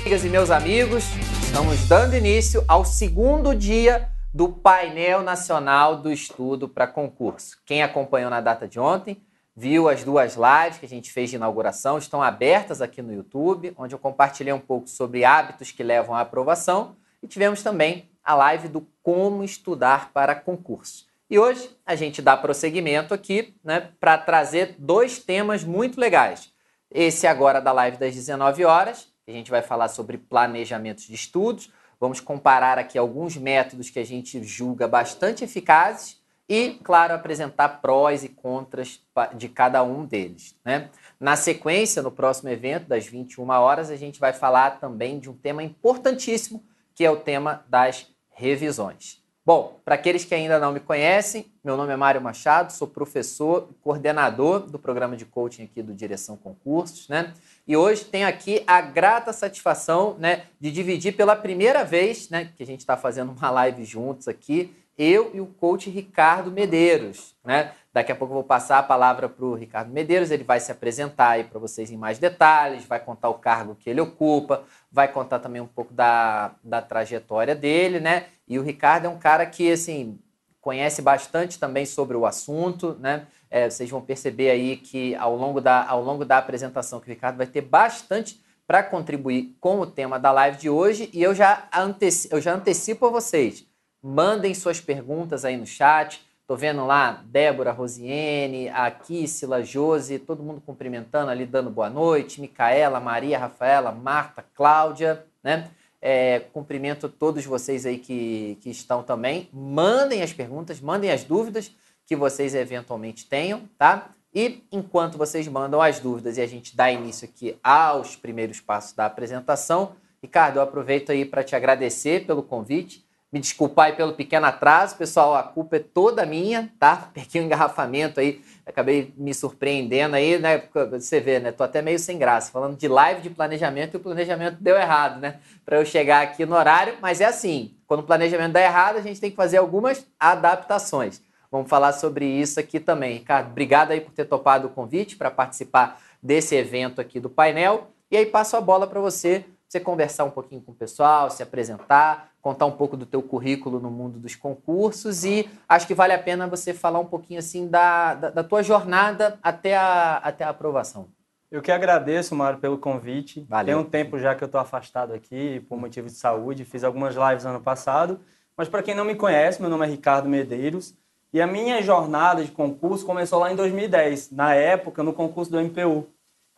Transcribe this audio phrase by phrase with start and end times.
[0.00, 1.04] Amigas e meus amigos,
[1.42, 7.58] estamos dando início ao segundo dia do painel nacional do estudo para concurso.
[7.66, 9.20] Quem acompanhou na data de ontem
[9.54, 13.74] viu as duas lives que a gente fez de inauguração, estão abertas aqui no YouTube,
[13.76, 18.34] onde eu compartilhei um pouco sobre hábitos que levam à aprovação e tivemos também a
[18.34, 21.09] live do como estudar para concurso.
[21.30, 26.52] E hoje a gente dá prosseguimento aqui né, para trazer dois temas muito legais.
[26.90, 31.70] Esse agora da live das 19 horas, a gente vai falar sobre planejamentos de estudos,
[32.00, 38.24] Vamos comparar aqui alguns métodos que a gente julga bastante eficazes e, claro, apresentar prós
[38.24, 39.02] e contras
[39.34, 40.56] de cada um deles.
[40.64, 40.88] Né?
[41.20, 45.34] Na sequência, no próximo evento, das 21 horas, a gente vai falar também de um
[45.34, 49.19] tema importantíssimo, que é o tema das revisões.
[49.52, 53.66] Bom, para aqueles que ainda não me conhecem, meu nome é Mário Machado, sou professor
[53.68, 57.34] e coordenador do programa de coaching aqui do Direção Concursos, né?
[57.66, 62.62] E hoje tenho aqui a grata satisfação né, de dividir pela primeira vez, né, que
[62.62, 67.34] a gente está fazendo uma live juntos aqui, eu e o coach Ricardo Medeiros.
[67.44, 67.72] Né?
[67.92, 70.70] Daqui a pouco eu vou passar a palavra para o Ricardo Medeiros, ele vai se
[70.70, 75.08] apresentar aí para vocês em mais detalhes, vai contar o cargo que ele ocupa, vai
[75.08, 78.26] contar também um pouco da, da trajetória dele, né?
[78.46, 80.20] E o Ricardo é um cara que, assim,
[80.60, 83.26] conhece bastante também sobre o assunto, né?
[83.50, 87.12] É, vocês vão perceber aí que ao longo, da, ao longo da apresentação que o
[87.12, 91.34] Ricardo vai ter bastante para contribuir com o tema da live de hoje e eu
[91.34, 93.66] já, anteci, eu já antecipo a vocês.
[94.00, 96.24] Mandem suas perguntas aí no chat.
[96.50, 102.40] Tô vendo lá Débora, Rosiene, a Kissila, Josi, todo mundo cumprimentando ali, dando boa noite.
[102.40, 105.70] Micaela, Maria, Rafaela, Marta, Cláudia, né?
[106.02, 109.48] É, cumprimento todos vocês aí que, que estão também.
[109.52, 111.70] Mandem as perguntas, mandem as dúvidas
[112.04, 114.10] que vocês eventualmente tenham, tá?
[114.34, 118.92] E enquanto vocês mandam as dúvidas e a gente dá início aqui aos primeiros passos
[118.92, 124.12] da apresentação, Ricardo, eu aproveito aí para te agradecer pelo convite, me desculpar aí pelo
[124.12, 127.10] pequeno atraso, pessoal, a culpa é toda minha, tá?
[127.14, 130.62] Peguei um engarrafamento aí, acabei me surpreendendo aí, né?
[130.90, 131.52] Você vê, né?
[131.52, 135.20] Tô até meio sem graça, falando de live de planejamento e o planejamento deu errado,
[135.20, 135.38] né?
[135.64, 139.02] Para eu chegar aqui no horário, mas é assim, quando o planejamento dá errado, a
[139.02, 141.22] gente tem que fazer algumas adaptações.
[141.52, 143.14] Vamos falar sobre isso aqui também.
[143.14, 147.90] Ricardo, obrigado aí por ter topado o convite para participar desse evento aqui do painel.
[148.10, 151.44] E aí passo a bola para você, você conversar um pouquinho com o pessoal, se
[151.44, 156.12] apresentar, contar um pouco do teu currículo no mundo dos concursos e acho que vale
[156.12, 160.42] a pena você falar um pouquinho assim da, da, da tua jornada até a, até
[160.42, 161.06] a aprovação.
[161.52, 163.46] Eu que agradeço, Mário, pelo convite.
[163.48, 163.66] Valeu.
[163.66, 166.64] Tem um tempo já que eu estou afastado aqui por motivos de saúde.
[166.64, 168.20] Fiz algumas lives ano passado.
[168.56, 170.94] Mas para quem não me conhece, meu nome é Ricardo Medeiros.
[171.32, 175.60] E a minha jornada de concurso começou lá em 2010, na época, no concurso do
[175.60, 176.08] MPU.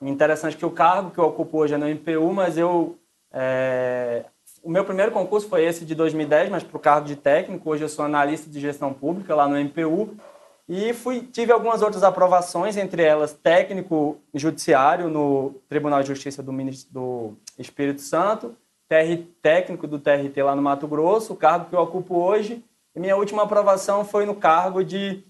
[0.01, 2.99] Interessante que o cargo que eu ocupo hoje é no MPU, mas eu.
[3.33, 4.25] É...
[4.63, 7.69] O meu primeiro concurso foi esse de 2010, mas para o cargo de técnico.
[7.71, 10.17] Hoje eu sou analista de gestão pública lá no MPU.
[10.69, 16.53] E fui, tive algumas outras aprovações, entre elas técnico judiciário no Tribunal de Justiça do,
[16.91, 18.57] do Espírito Santo,
[18.89, 23.01] TR, técnico do TRT lá no Mato Grosso, o cargo que eu ocupo hoje e
[23.01, 25.25] minha última aprovação foi no cargo de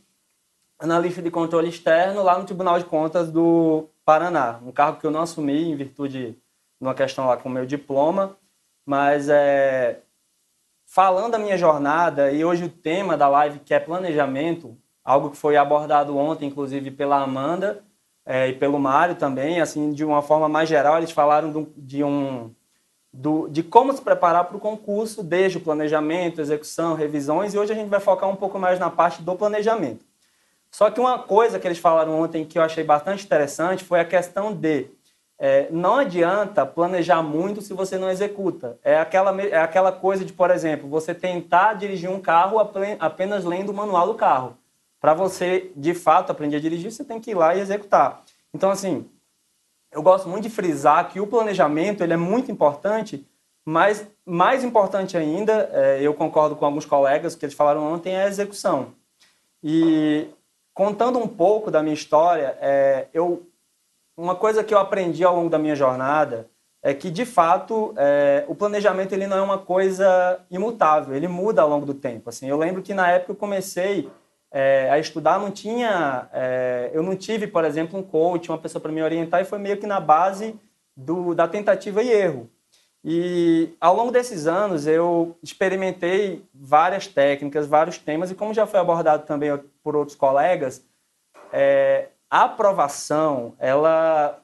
[0.78, 4.58] analista de controle externo lá no Tribunal de Contas do Paraná.
[4.66, 6.36] Um cargo que eu não assumi em virtude
[6.82, 8.37] de uma questão lá com o meu diploma.
[8.84, 10.00] Mas é,
[10.84, 15.37] falando da minha jornada, e hoje o tema da live que é planejamento, algo que
[15.37, 17.84] foi abordado ontem, inclusive, pela Amanda
[18.26, 22.50] é, e pelo Mário também, assim, de uma forma mais geral, eles falaram de um
[23.12, 27.71] do, de como se preparar para o concurso, desde o planejamento, execução, revisões, e hoje
[27.71, 30.04] a gente vai focar um pouco mais na parte do planejamento.
[30.71, 34.04] Só que uma coisa que eles falaram ontem que eu achei bastante interessante foi a
[34.04, 34.88] questão de
[35.44, 38.78] é, não adianta planejar muito se você não executa.
[38.80, 42.60] É aquela, é aquela coisa de, por exemplo, você tentar dirigir um carro
[43.00, 44.56] apenas lendo o manual do carro.
[45.00, 48.22] Para você, de fato, aprender a dirigir, você tem que ir lá e executar.
[48.54, 49.10] Então, assim,
[49.91, 53.27] eu gosto muito de frisar que o planejamento ele é muito importante,
[53.65, 58.27] mas mais importante ainda, é, eu concordo com alguns colegas que eles falaram ontem, é
[58.27, 58.94] a execução.
[59.60, 60.28] E
[60.72, 63.44] contando um pouco da minha história, é, eu,
[64.16, 66.48] uma coisa que eu aprendi ao longo da minha jornada
[66.82, 71.62] é que, de fato, é, o planejamento ele não é uma coisa imutável, ele muda
[71.62, 72.28] ao longo do tempo.
[72.28, 74.10] Assim, eu lembro que na época eu comecei
[74.50, 76.28] é, a estudar, não tinha.
[76.32, 79.59] É, eu não tive, por exemplo, um coach, uma pessoa para me orientar, e foi
[79.59, 80.58] meio que na base
[80.97, 82.50] do, da tentativa e erro.
[83.04, 88.78] E ao longo desses anos eu experimentei várias técnicas, vários temas, e como já foi
[88.78, 89.50] abordado também
[89.82, 90.84] por outros colegas,
[91.53, 94.42] é, a aprovação ela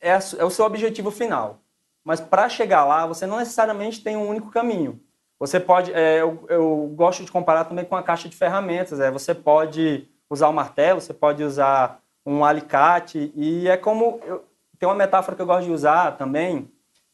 [0.00, 1.58] é, é o seu objetivo final.
[2.02, 4.98] Mas para chegar lá, você não necessariamente tem um único caminho.
[5.38, 9.00] Você pode, é, eu, eu, gosto de comparar também com a caixa de ferramentas.
[9.00, 14.18] É, você pode usar o um martelo, você pode usar um alicate e é como
[14.24, 14.42] eu,
[14.78, 16.72] tem uma metáfora que eu gosto de usar também,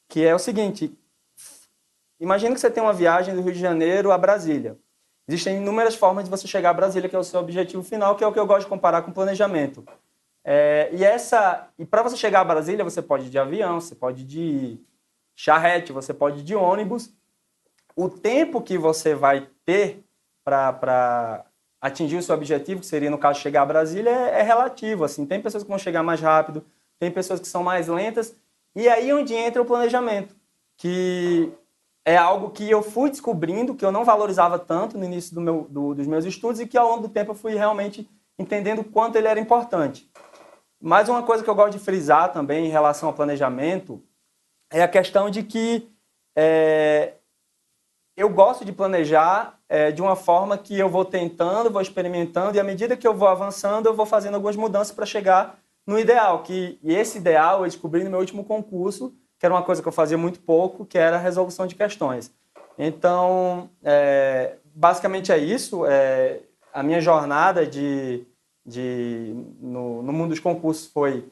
[0.09, 0.97] que é o seguinte:
[2.21, 4.79] imagine que você tem uma viagem do Rio de Janeiro a Brasília.
[5.29, 8.23] Existem inúmeras formas de você chegar a Brasília, que é o seu objetivo final, que
[8.23, 9.85] é o que eu gosto de comparar com planejamento.
[10.45, 13.97] É, e essa, e para você chegar a Brasília, você pode ir de avião, você
[13.97, 14.81] pode ir de
[15.35, 17.13] charrete, você pode ir de ônibus.
[17.97, 20.05] O tempo que você vai ter
[20.45, 21.45] para
[21.81, 25.03] atingir o seu objetivo, que seria no caso chegar a Brasília, é, é relativo.
[25.03, 26.65] Assim, tem pessoas que vão chegar mais rápido,
[27.01, 28.37] tem pessoas que são mais lentas,
[28.77, 30.37] e aí é onde entra o planejamento,
[30.77, 31.53] que
[32.07, 35.67] é algo que eu fui descobrindo, que eu não valorizava tanto no início do meu,
[35.69, 38.09] do, dos meus estudos e que ao longo do tempo eu fui realmente
[38.39, 40.09] entendendo o quanto ele era importante.
[40.81, 44.01] Mas uma coisa que eu gosto de frisar também em relação ao planejamento
[44.73, 45.91] é a questão de que
[46.39, 47.15] é,
[48.17, 52.61] eu gosto de planejar é, de uma forma que eu vou tentando, vou experimentando, e
[52.61, 56.45] à medida que eu vou avançando, eu vou fazendo algumas mudanças para chegar no ideal.
[56.45, 59.89] Que, e esse ideal eu descobri no meu último concurso, que era uma coisa que
[59.89, 62.33] eu fazia muito pouco, que era a resolução de questões.
[62.79, 65.85] Então, é, basicamente é isso.
[65.87, 66.41] É,
[66.73, 68.25] a minha jornada de,
[68.65, 71.25] de, no, no mundo dos concursos foi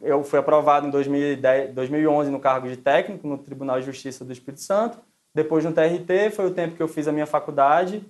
[0.00, 4.32] eu fui aprovado em 2010, 2011 no cargo de técnico no Tribunal de Justiça do
[4.32, 4.98] Espírito Santo.
[5.34, 8.02] Depois no TRT, foi o tempo que eu fiz a minha faculdade.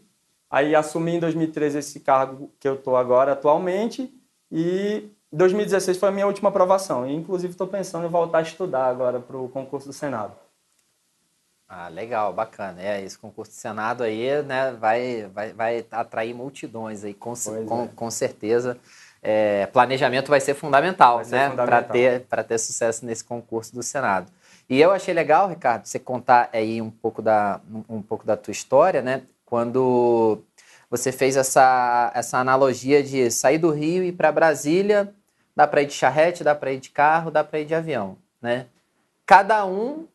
[0.48, 4.14] Aí assumi em 2013 esse cargo que eu estou agora atualmente.
[4.50, 7.06] E 2016 foi a minha última aprovação.
[7.06, 10.34] E, inclusive, estou pensando em voltar a estudar agora para o concurso do Senado.
[11.68, 12.80] Ah, legal, bacana.
[12.80, 17.34] É, esse concurso do Senado aí né, vai, vai, vai atrair multidões aí, com,
[17.66, 17.88] com, é.
[17.88, 18.78] com certeza.
[19.20, 21.50] É, planejamento vai ser fundamental, vai né?
[21.50, 24.30] Para ter, ter sucesso nesse concurso do Senado.
[24.70, 28.36] E eu achei legal, Ricardo, você contar aí um pouco da, um, um pouco da
[28.36, 29.22] tua história, né?
[29.44, 30.44] Quando
[30.88, 35.12] você fez essa, essa analogia de sair do Rio e ir para Brasília,
[35.56, 38.18] dá para ir de charrete, dá para ir de carro, dá para ir de avião,
[38.40, 38.66] né?
[39.24, 40.06] Cada um,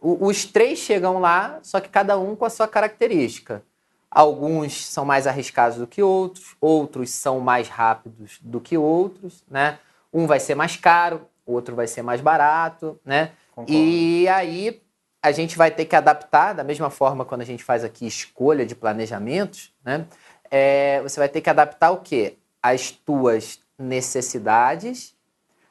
[0.00, 3.62] o, os três chegam lá, só que cada um com a sua característica.
[4.10, 9.78] Alguns são mais arriscados do que outros, outros são mais rápidos do que outros, né?
[10.12, 13.30] Um vai ser mais caro, outro vai ser mais barato, né?
[13.54, 13.72] Concordo.
[13.72, 14.82] E aí
[15.22, 18.64] a gente vai ter que adaptar, da mesma forma quando a gente faz aqui escolha
[18.64, 20.06] de planejamentos, né?
[20.50, 22.36] É, você vai ter que adaptar o quê?
[22.62, 25.14] As tuas necessidades,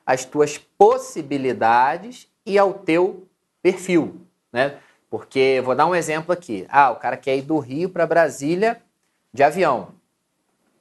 [0.06, 3.28] as tuas possibilidades e ao teu
[3.62, 4.78] perfil, né?
[5.10, 6.66] Porque vou dar um exemplo aqui.
[6.70, 8.82] Ah, o cara quer ir do Rio para Brasília
[9.34, 9.90] de avião.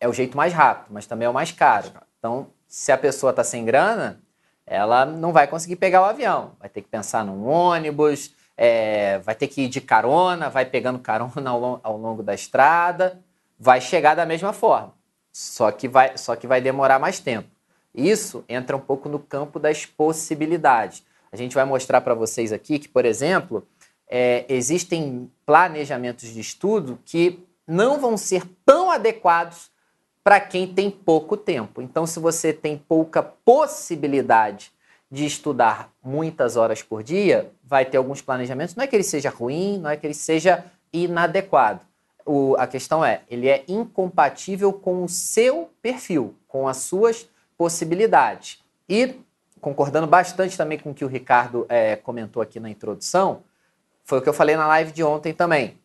[0.00, 1.90] É o jeito mais rápido, mas também é o mais caro.
[2.18, 4.20] Então, se a pessoa está sem grana,
[4.66, 6.52] ela não vai conseguir pegar o avião.
[6.58, 10.98] Vai ter que pensar num ônibus, é, vai ter que ir de carona, vai pegando
[10.98, 13.20] carona ao, ao, longo da estrada,
[13.58, 14.94] vai chegar da mesma forma.
[15.38, 17.46] Só que vai, só que vai demorar mais tempo.
[17.94, 21.04] Isso entra um pouco no campo das possibilidades.
[21.30, 23.62] A gente vai mostrar para vocês aqui que, por exemplo,
[24.08, 29.70] é, existem planejamentos de estudo que não vão ser tão adequados
[30.24, 31.82] para quem tem pouco tempo.
[31.82, 34.72] Então, se você tem pouca possibilidade
[35.10, 38.74] de estudar muitas horas por dia, vai ter alguns planejamentos.
[38.74, 41.85] Não é que ele seja ruim, não é que ele seja inadequado.
[42.26, 48.62] O, a questão é, ele é incompatível com o seu perfil, com as suas possibilidades.
[48.88, 49.14] E,
[49.60, 53.42] concordando bastante também com o que o Ricardo é, comentou aqui na introdução,
[54.04, 55.78] foi o que eu falei na live de ontem também.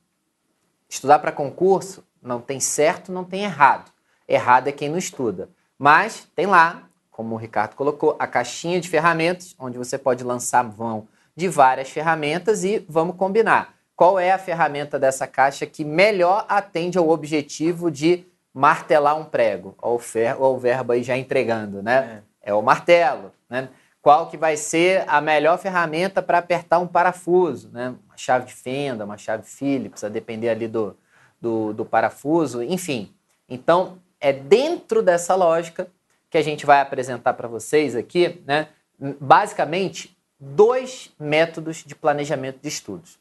[0.90, 3.92] Estudar para concurso não tem certo, não tem errado.
[4.28, 5.50] Errado é quem não estuda.
[5.78, 10.64] Mas tem lá, como o Ricardo colocou, a caixinha de ferramentas, onde você pode lançar
[10.64, 13.76] mão de várias ferramentas e vamos combinar.
[14.02, 19.76] Qual é a ferramenta dessa caixa que melhor atende ao objetivo de martelar um prego?
[19.80, 22.24] Olha o, verbo aí já entregando, né?
[22.42, 22.50] É.
[22.50, 23.70] é o martelo, né?
[24.02, 27.94] Qual que vai ser a melhor ferramenta para apertar um parafuso, né?
[28.08, 30.98] Uma chave de fenda, uma chave Phillips, a depender ali do,
[31.40, 33.14] do, do parafuso, enfim.
[33.48, 35.88] Então, é dentro dessa lógica
[36.28, 42.68] que a gente vai apresentar para vocês aqui, né, basicamente, dois métodos de planejamento de
[42.68, 43.21] estudos.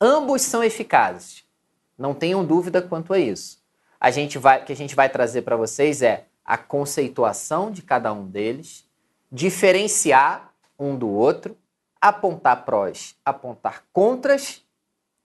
[0.00, 1.44] Ambos são eficazes,
[1.96, 3.62] não tenham dúvida quanto a isso.
[4.00, 7.80] A gente vai, o que a gente vai trazer para vocês é a conceituação de
[7.82, 8.84] cada um deles,
[9.32, 11.56] diferenciar um do outro,
[12.00, 14.62] apontar prós, apontar contras,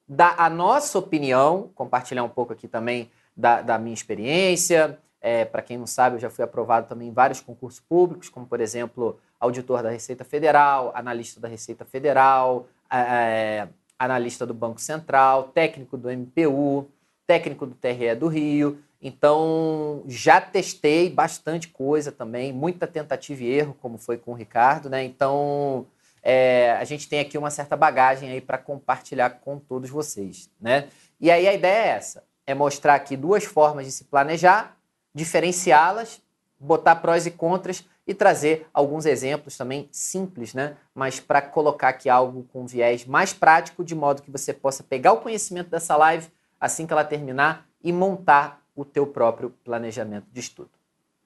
[0.07, 4.97] dar a nossa opinião, compartilhar um pouco aqui também da, da minha experiência.
[5.21, 8.47] É, Para quem não sabe, eu já fui aprovado também em vários concursos públicos, como
[8.47, 13.67] por exemplo, auditor da Receita Federal, analista da Receita Federal, é,
[13.99, 16.87] analista do Banco Central, técnico do MPU,
[17.27, 18.79] técnico do TRE do Rio.
[19.01, 24.89] Então, já testei bastante coisa também, muita tentativa e erro, como foi com o Ricardo,
[24.89, 25.03] né?
[25.03, 25.85] Então,
[26.23, 30.87] é, a gente tem aqui uma certa bagagem aí para compartilhar com todos vocês, né?
[31.19, 34.77] E aí a ideia é essa, é mostrar aqui duas formas de se planejar,
[35.13, 36.21] diferenciá-las,
[36.59, 40.75] botar prós e contras e trazer alguns exemplos também simples, né?
[40.95, 45.13] Mas para colocar aqui algo com viés mais prático, de modo que você possa pegar
[45.13, 46.27] o conhecimento dessa live
[46.59, 50.71] assim que ela terminar e montar o teu próprio planejamento de estudo.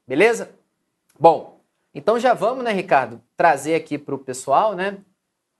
[0.05, 0.49] Beleza?
[1.17, 1.61] Bom,
[1.95, 4.97] então já vamos, né, Ricardo, trazer aqui para o pessoal, né,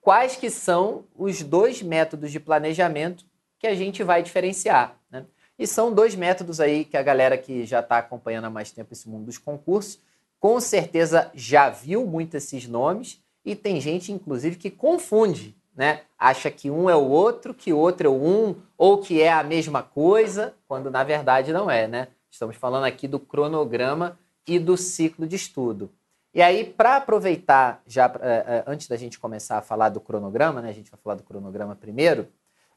[0.02, 3.24] quais que são os dois métodos de planejamento
[3.58, 5.24] que a gente vai diferenciar, né?
[5.58, 8.92] E são dois métodos aí que a galera que já está acompanhando há mais tempo
[8.92, 9.98] esse mundo dos concursos,
[10.44, 16.02] com certeza já viu muito esses nomes e tem gente, inclusive, que confunde, né?
[16.18, 19.42] Acha que um é o outro, que outro é o um, ou que é a
[19.42, 22.08] mesma coisa, quando na verdade não é, né?
[22.30, 25.90] Estamos falando aqui do cronograma e do ciclo de estudo.
[26.34, 30.68] E aí, para aproveitar, já uh, antes da gente começar a falar do cronograma, né,
[30.68, 32.28] a gente vai falar do cronograma primeiro,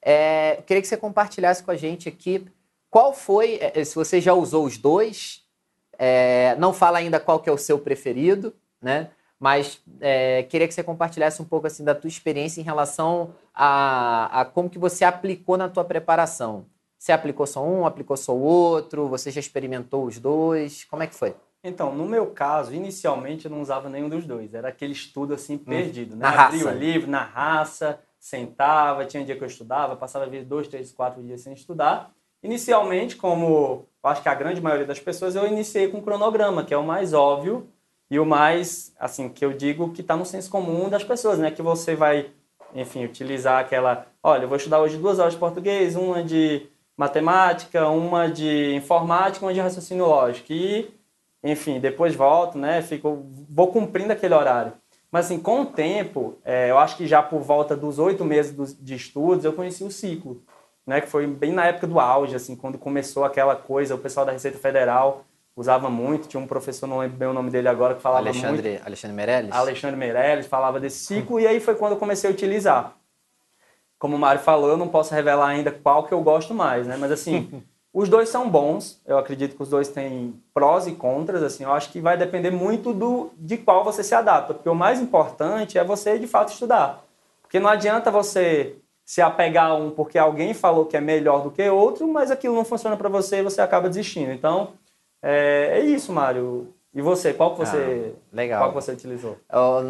[0.01, 2.47] é, eu queria que você compartilhasse com a gente aqui
[2.89, 5.45] qual foi, se você já usou os dois,
[5.97, 9.09] é, não fala ainda qual que é o seu preferido, né?
[9.39, 14.41] Mas é, queria que você compartilhasse um pouco assim da tua experiência em relação a,
[14.41, 16.65] a como que você aplicou na tua preparação.
[16.97, 19.07] Você aplicou só um, aplicou só o outro?
[19.09, 20.83] Você já experimentou os dois?
[20.85, 21.35] Como é que foi?
[21.63, 24.53] Então, no meu caso, inicialmente eu não usava nenhum dos dois.
[24.53, 25.59] Era aquele estudo assim hum.
[25.59, 26.25] perdido, hum, né?
[26.25, 26.75] Na Abria raça.
[26.75, 30.91] o livro na raça, sentava, tinha um dia que eu estudava, passava vezes dois, três,
[30.91, 32.11] quatro dias sem estudar.
[32.41, 36.73] Inicialmente, como acho que a grande maioria das pessoas, eu iniciei com o cronograma, que
[36.73, 37.67] é o mais óbvio
[38.09, 41.51] e o mais, assim, que eu digo que está no senso comum das pessoas, né?
[41.51, 42.31] Que você vai,
[42.73, 47.87] enfim, utilizar aquela, olha, eu vou estudar hoje duas horas de português, uma de matemática,
[47.89, 50.53] uma de informática, uma de raciocínio lógico.
[50.53, 50.89] E,
[51.43, 52.81] enfim, depois volto, né?
[52.81, 54.73] Fico, vou cumprindo aquele horário.
[55.11, 58.75] Mas, assim, com o tempo, é, eu acho que já por volta dos oito meses
[58.79, 60.41] de estudos, eu conheci o ciclo
[60.87, 64.25] né, que foi bem na época do auge, assim, quando começou aquela coisa, o pessoal
[64.25, 67.95] da Receita Federal usava muito, tinha um professor, não lembro bem o nome dele agora,
[67.95, 68.85] que falava Alexandre, muito...
[68.85, 69.51] Alexandre Meirelles?
[69.51, 72.93] Alexandre Meirelles, falava desse ciclo, e aí foi quando eu comecei a utilizar.
[73.99, 76.95] Como o Mário falou, eu não posso revelar ainda qual que eu gosto mais, né,
[76.97, 81.43] mas assim, os dois são bons, eu acredito que os dois têm prós e contras,
[81.43, 84.75] assim, eu acho que vai depender muito do de qual você se adapta, porque o
[84.75, 87.03] mais importante é você, de fato, estudar.
[87.41, 88.77] Porque não adianta você
[89.07, 92.53] se apegar a um porque alguém falou que é melhor do que outro, mas aquilo
[92.53, 94.33] não funciona para você e você acaba desistindo.
[94.33, 94.73] Então,
[95.23, 96.73] é, é isso, Mário.
[96.93, 98.59] E você, qual que você, ah, legal.
[98.59, 99.37] Qual que você utilizou?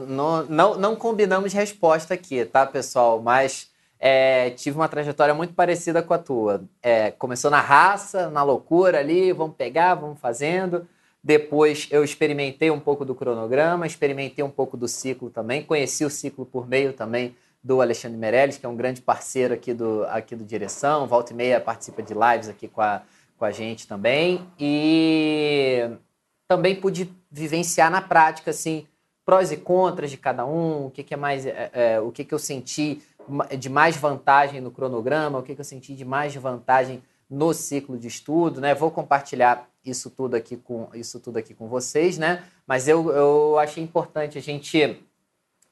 [0.07, 3.19] não, não, não combinamos resposta aqui, tá, pessoal?
[3.19, 6.63] Mas é, tive uma trajetória muito parecida com a tua.
[6.79, 10.87] É, começou na raça, na loucura ali, vamos pegar, vamos fazendo.
[11.23, 16.09] Depois eu experimentei um pouco do cronograma, experimentei um pouco do ciclo também, conheci o
[16.09, 20.35] ciclo por meio também do Alexandre Meirelles, que é um grande parceiro aqui do, aqui
[20.35, 21.07] do Direção.
[21.07, 23.01] Volta e meia participa de lives aqui com a,
[23.37, 24.47] com a gente também.
[24.59, 25.89] E
[26.47, 28.87] também pude vivenciar na prática, assim,
[29.25, 32.23] prós e contras de cada um, o que, que é mais, é, é, o que,
[32.23, 33.01] que eu senti
[33.59, 37.97] de mais vantagem no cronograma, o que, que eu senti de mais vantagem no ciclo
[37.97, 38.73] de estudo, né?
[38.73, 42.43] Vou compartilhar isso tudo aqui com isso tudo aqui com vocês, né?
[42.65, 44.97] Mas eu, eu achei importante a gente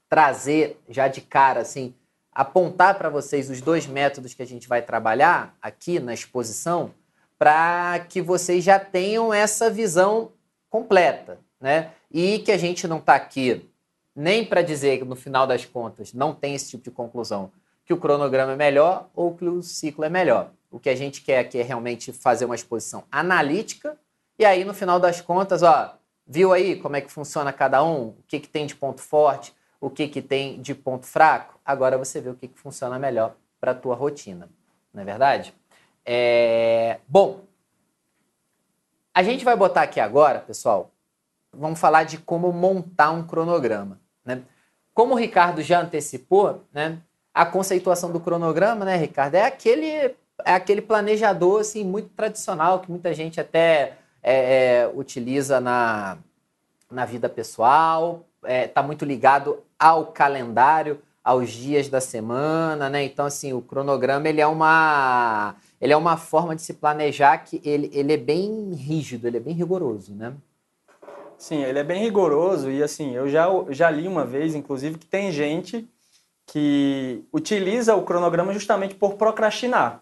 [0.10, 1.94] trazer já de cara, assim,
[2.32, 6.92] apontar para vocês os dois métodos que a gente vai trabalhar aqui na exposição,
[7.38, 10.32] para que vocês já tenham essa visão
[10.70, 11.92] completa, né?
[12.12, 13.70] E que a gente não está aqui
[14.16, 17.52] nem para dizer que no final das contas não tem esse tipo de conclusão,
[17.86, 20.52] que o cronograma é melhor ou que o ciclo é melhor.
[20.72, 23.98] O que a gente quer aqui é realmente fazer uma exposição analítica
[24.38, 25.98] e aí no final das contas, ó,
[26.28, 29.54] viu aí como é que funciona cada um, o que, que tem de ponto forte,
[29.86, 33.36] o que, que tem de ponto fraco, agora você vê o que, que funciona melhor
[33.60, 34.50] para a tua rotina.
[34.92, 35.54] Não é verdade?
[36.04, 37.00] É...
[37.08, 37.42] Bom,
[39.14, 40.90] a gente vai botar aqui agora, pessoal,
[41.54, 44.00] vamos falar de como montar um cronograma.
[44.26, 44.42] Né?
[44.92, 46.98] Como o Ricardo já antecipou, né,
[47.32, 52.90] a conceituação do cronograma, né, Ricardo, é aquele, é aquele planejador assim, muito tradicional que
[52.90, 56.18] muita gente até é, é, utiliza na,
[56.90, 63.04] na vida pessoal, está é, muito ligado ao calendário, aos dias da semana, né?
[63.04, 67.62] Então, assim, o cronograma ele é uma, ele é uma forma de se planejar que
[67.64, 70.34] ele, ele é bem rígido, ele é bem rigoroso, né?
[71.38, 75.06] Sim, ele é bem rigoroso e assim, eu já, já li uma vez, inclusive, que
[75.06, 75.88] tem gente
[76.46, 80.02] que utiliza o cronograma justamente por procrastinar.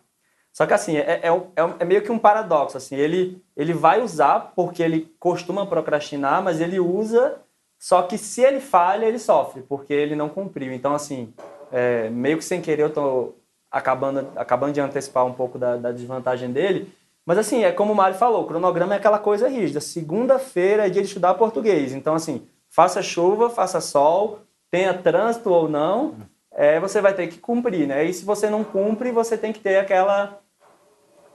[0.52, 2.78] Só que assim, é, é, é, é, meio que um paradoxo.
[2.78, 7.42] Assim, ele, ele vai usar porque ele costuma procrastinar, mas ele usa,
[7.84, 10.72] só que se ele falha, ele sofre, porque ele não cumpriu.
[10.72, 11.34] Então, assim,
[11.70, 13.38] é, meio que sem querer eu estou
[13.70, 16.90] acabando, acabando de antecipar um pouco da, da desvantagem dele.
[17.26, 19.82] Mas assim, é como o Mário falou, o cronograma é aquela coisa rígida.
[19.82, 21.92] Segunda-feira é dia de estudar português.
[21.92, 24.40] Então, assim, faça chuva, faça sol,
[24.72, 26.16] tenha trânsito ou não,
[26.54, 28.06] é, você vai ter que cumprir, né?
[28.06, 30.40] E se você não cumpre, você tem que ter aquela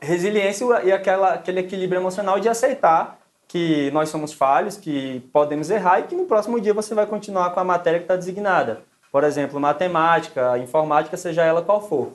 [0.00, 6.00] resiliência e aquela, aquele equilíbrio emocional de aceitar que nós somos falhos, que podemos errar
[6.00, 8.83] e que no próximo dia você vai continuar com a matéria que está designada.
[9.11, 12.12] Por exemplo, matemática, informática, seja ela qual for.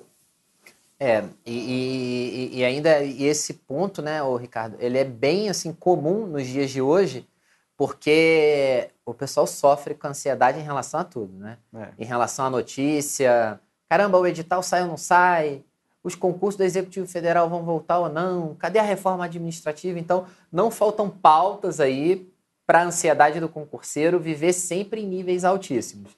[1.00, 5.74] É, e, e, e ainda e esse ponto, né, o Ricardo, ele é bem assim
[5.74, 7.28] comum nos dias de hoje,
[7.75, 11.58] porque o pessoal sofre com ansiedade em relação a tudo, né?
[11.75, 11.90] É.
[11.98, 13.60] Em relação à notícia,
[13.90, 15.63] caramba, o edital sai ou não sai?
[16.03, 18.55] Os concursos do Executivo Federal vão voltar ou não?
[18.55, 19.98] Cadê a reforma administrativa?
[19.98, 22.29] Então, não faltam pautas aí
[22.65, 26.12] para a ansiedade do concurseiro viver sempre em níveis altíssimos.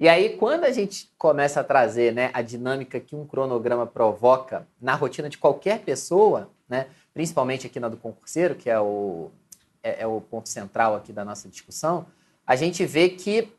[0.00, 4.66] E aí, quando a gente começa a trazer né, a dinâmica que um cronograma provoca
[4.80, 9.30] na rotina de qualquer pessoa, né, principalmente aqui na do concurseiro, que é o,
[9.82, 12.06] é, é o ponto central aqui da nossa discussão,
[12.46, 13.52] a gente vê que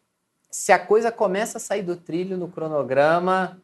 [0.50, 3.62] se a coisa começa a sair do trilho no cronograma,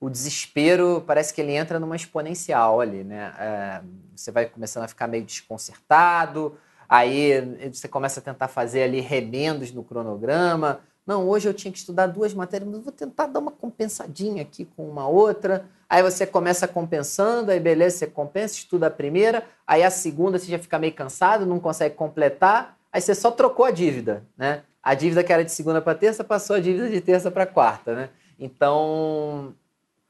[0.00, 3.34] o desespero parece que ele entra numa exponencial ali, né?
[3.38, 3.80] É,
[4.16, 6.56] você vai começando a ficar meio desconcertado,
[6.88, 10.80] aí você começa a tentar fazer ali remendos no cronograma.
[11.06, 14.64] Não, hoje eu tinha que estudar duas matérias, mas vou tentar dar uma compensadinha aqui
[14.64, 15.66] com uma outra.
[15.88, 20.46] Aí você começa compensando, aí beleza, você compensa, estuda a primeira, aí a segunda você
[20.46, 24.62] já fica meio cansado, não consegue completar, aí você só trocou a dívida, né?
[24.82, 27.94] A dívida que era de segunda para terça passou a dívida de terça para quarta,
[27.94, 28.10] né?
[28.38, 29.54] Então,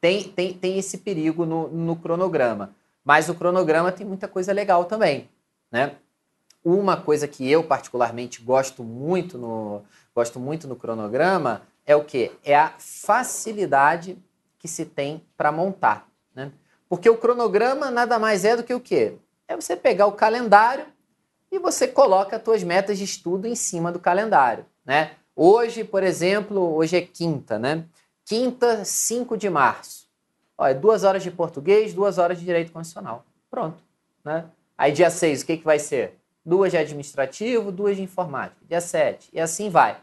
[0.00, 2.74] tem, tem, tem esse perigo no, no cronograma.
[3.04, 5.28] Mas o cronograma tem muita coisa legal também,
[5.70, 5.96] né?
[6.62, 9.82] Uma coisa que eu particularmente gosto muito no,
[10.14, 12.30] gosto muito no cronograma é o que?
[12.44, 14.18] É a facilidade
[14.58, 16.06] que se tem para montar.
[16.34, 16.52] Né?
[16.88, 19.14] Porque o cronograma nada mais é do que o quê?
[19.48, 20.84] É você pegar o calendário
[21.50, 24.66] e você coloca as suas metas de estudo em cima do calendário.
[24.84, 25.12] Né?
[25.34, 27.84] Hoje, por exemplo, hoje é quinta, né?
[28.24, 30.08] Quinta, 5 de março.
[30.56, 33.24] Olha, duas horas de português, duas horas de direito constitucional.
[33.50, 33.82] Pronto.
[34.24, 34.44] Né?
[34.76, 36.18] Aí dia 6, o que, que vai ser?
[36.44, 38.60] Duas de administrativo, duas de informática.
[38.68, 39.30] Dia 7.
[39.32, 40.00] E assim vai.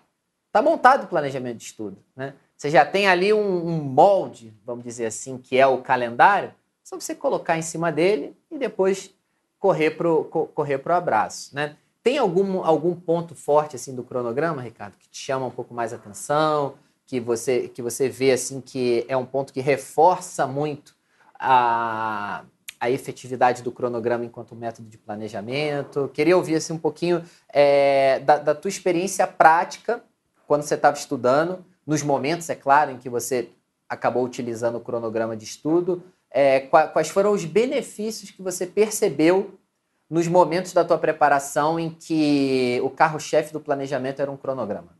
[0.48, 1.98] Está montado o planejamento de estudo.
[2.16, 2.34] Né?
[2.56, 6.54] Você já tem ali um, um molde, vamos dizer assim, que é o calendário.
[6.84, 9.14] Só você colocar em cima dele e depois
[9.60, 11.54] correr para o correr pro abraço.
[11.54, 11.76] Né?
[12.02, 15.94] Tem algum, algum ponto forte assim do cronograma, Ricardo, que te chama um pouco mais
[15.94, 16.76] atenção?
[17.08, 20.94] Que você, que você vê assim que é um ponto que reforça muito
[21.40, 22.44] a,
[22.80, 26.12] a efetividade do cronograma enquanto método de planejamento.
[26.14, 30.04] Queria ouvir assim, um pouquinho é, da, da tua experiência prática
[30.46, 33.50] quando você estava estudando, nos momentos, é claro, em que você
[33.88, 36.04] acabou utilizando o cronograma de estudo.
[36.30, 39.58] É, quais foram os benefícios que você percebeu
[40.10, 44.97] nos momentos da tua preparação em que o carro-chefe do planejamento era um cronograma?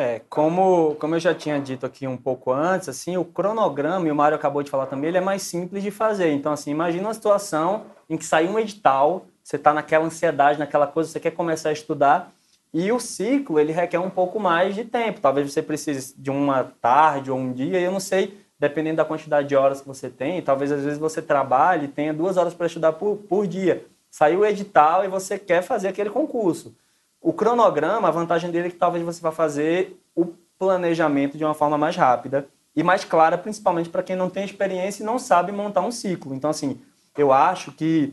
[0.00, 4.12] É, como, como eu já tinha dito aqui um pouco antes, assim, o cronograma, e
[4.12, 6.30] o Mário acabou de falar também, ele é mais simples de fazer.
[6.30, 10.86] Então, assim, imagina uma situação em que saiu um edital, você está naquela ansiedade, naquela
[10.86, 12.32] coisa, você quer começar a estudar,
[12.72, 15.20] e o ciclo, ele requer um pouco mais de tempo.
[15.20, 19.48] Talvez você precise de uma tarde ou um dia, eu não sei, dependendo da quantidade
[19.48, 22.66] de horas que você tem, talvez às vezes você trabalhe e tenha duas horas para
[22.66, 23.84] estudar por, por dia.
[24.08, 26.72] Saiu o edital e você quer fazer aquele concurso.
[27.20, 30.26] O cronograma, a vantagem dele é que talvez você vá fazer o
[30.58, 35.02] planejamento de uma forma mais rápida e mais clara, principalmente para quem não tem experiência
[35.02, 36.34] e não sabe montar um ciclo.
[36.34, 36.80] Então, assim,
[37.16, 38.12] eu acho que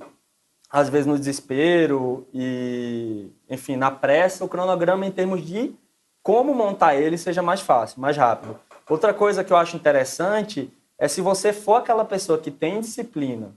[0.69, 5.75] às vezes no desespero e, enfim, na pressa, o cronograma em termos de
[6.23, 8.59] como montar ele seja mais fácil, mais rápido.
[8.89, 13.55] Outra coisa que eu acho interessante é se você for aquela pessoa que tem disciplina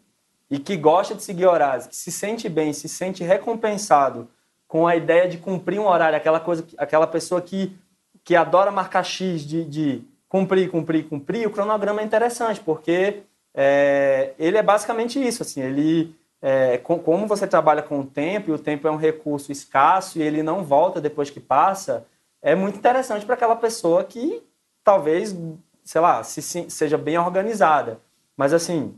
[0.50, 4.28] e que gosta de seguir horários, que se sente bem, se sente recompensado
[4.68, 7.74] com a ideia de cumprir um horário, aquela coisa, aquela pessoa que,
[8.22, 13.22] que adora marcar X de, de cumprir, cumprir, cumprir, o cronograma é interessante, porque
[13.54, 18.50] é, ele é basicamente isso, assim, ele é, com, como você trabalha com o tempo,
[18.50, 22.06] e o tempo é um recurso escasso e ele não volta depois que passa,
[22.42, 24.42] é muito interessante para aquela pessoa que
[24.84, 25.34] talvez,
[25.82, 27.98] sei lá, se, se, seja bem organizada.
[28.36, 28.94] Mas assim,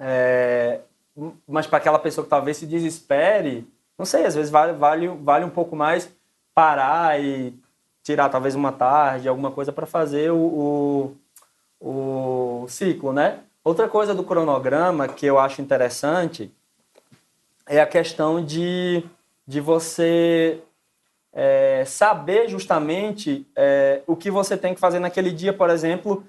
[0.00, 0.80] é,
[1.46, 3.66] mas para aquela pessoa que talvez se desespere,
[3.98, 6.08] não sei, às vezes vale, vale, vale um pouco mais
[6.54, 7.52] parar e
[8.02, 11.14] tirar talvez uma tarde, alguma coisa para fazer o,
[11.80, 13.40] o, o ciclo, né?
[13.62, 16.50] Outra coisa do cronograma que eu acho interessante
[17.66, 19.04] é a questão de,
[19.46, 20.60] de você
[21.32, 26.24] é, saber justamente é, o que você tem que fazer naquele dia, por exemplo,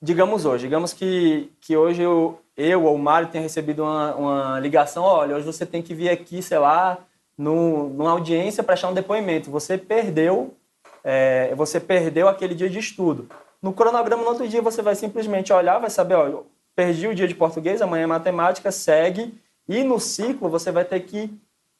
[0.00, 0.64] digamos hoje.
[0.64, 5.36] Digamos que, que hoje eu, eu ou o Mário tenha recebido uma, uma ligação, olha,
[5.36, 6.98] hoje você tem que vir aqui, sei lá,
[7.36, 9.48] no, numa audiência para achar um depoimento.
[9.48, 10.56] Você perdeu,
[11.04, 13.28] é, você perdeu aquele dia de estudo.
[13.62, 16.38] No cronograma, no outro dia, você vai simplesmente olhar, vai saber, olha,
[16.74, 19.32] perdi o dia de português, amanhã é matemática, segue.
[19.68, 21.32] E no ciclo, você vai ter que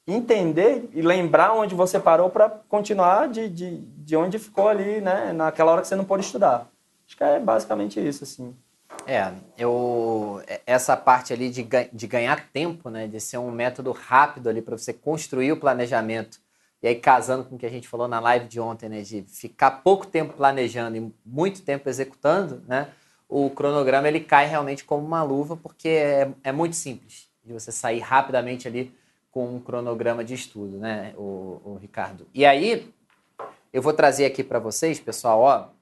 [0.07, 5.33] entender e lembrar onde você parou para continuar de, de, de onde ficou ali, né?
[5.33, 6.69] Naquela hora que você não pôde estudar.
[7.05, 8.55] Acho que é basicamente isso, assim.
[9.11, 14.51] É, eu essa parte ali de, de ganhar tempo, né, de ser um método rápido
[14.51, 16.39] ali para você construir o planejamento.
[16.83, 19.23] E aí casando com o que a gente falou na live de ontem, né, de
[19.23, 22.89] ficar pouco tempo planejando e muito tempo executando, né,
[23.27, 27.73] o cronograma ele cai realmente como uma luva porque é, é muito simples de você
[27.73, 28.95] sair rapidamente ali
[29.31, 32.29] com um cronograma de estudo, né, o, o Ricardo.
[32.35, 32.93] E aí
[33.73, 35.78] eu vou trazer aqui para vocês, pessoal, ó,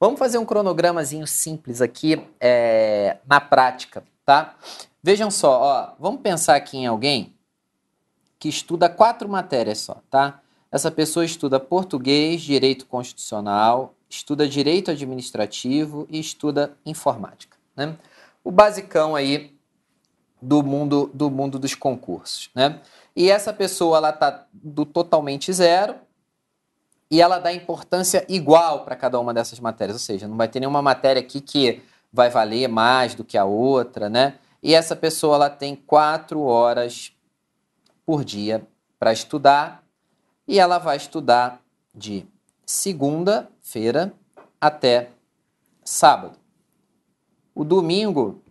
[0.00, 4.56] Vamos fazer um cronogramazinho simples aqui é, na prática, tá?
[5.02, 7.34] Vejam só, ó, vamos pensar aqui em alguém
[8.38, 10.40] que estuda quatro matérias só, tá?
[10.72, 17.94] Essa pessoa estuda português, direito constitucional, estuda direito administrativo e estuda informática, né?
[18.42, 19.54] O basicão aí
[20.40, 22.80] do mundo do mundo dos concursos, né?
[23.14, 25.96] E essa pessoa ela tá do totalmente zero
[27.10, 30.60] e ela dá importância igual para cada uma dessas matérias, ou seja, não vai ter
[30.60, 34.38] nenhuma matéria aqui que vai valer mais do que a outra, né?
[34.62, 37.12] E essa pessoa ela tem quatro horas
[38.04, 38.66] por dia
[38.98, 39.82] para estudar
[40.46, 41.60] e ela vai estudar
[41.94, 42.26] de
[42.64, 44.12] segunda-feira
[44.60, 45.10] até
[45.84, 46.38] sábado.
[47.54, 48.42] O domingo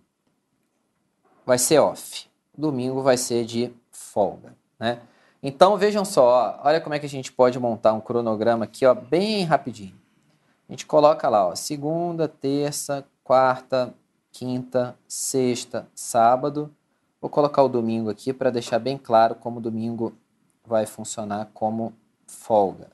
[1.45, 2.27] vai ser off.
[2.57, 5.01] Domingo vai ser de folga, né?
[5.41, 8.93] Então vejam só, olha como é que a gente pode montar um cronograma aqui, ó,
[8.93, 9.95] bem rapidinho.
[10.67, 13.93] A gente coloca lá, ó, segunda, terça, quarta,
[14.31, 16.73] quinta, sexta, sábado.
[17.21, 20.13] Vou colocar o domingo aqui para deixar bem claro como o domingo
[20.65, 21.93] vai funcionar como
[22.27, 22.87] folga.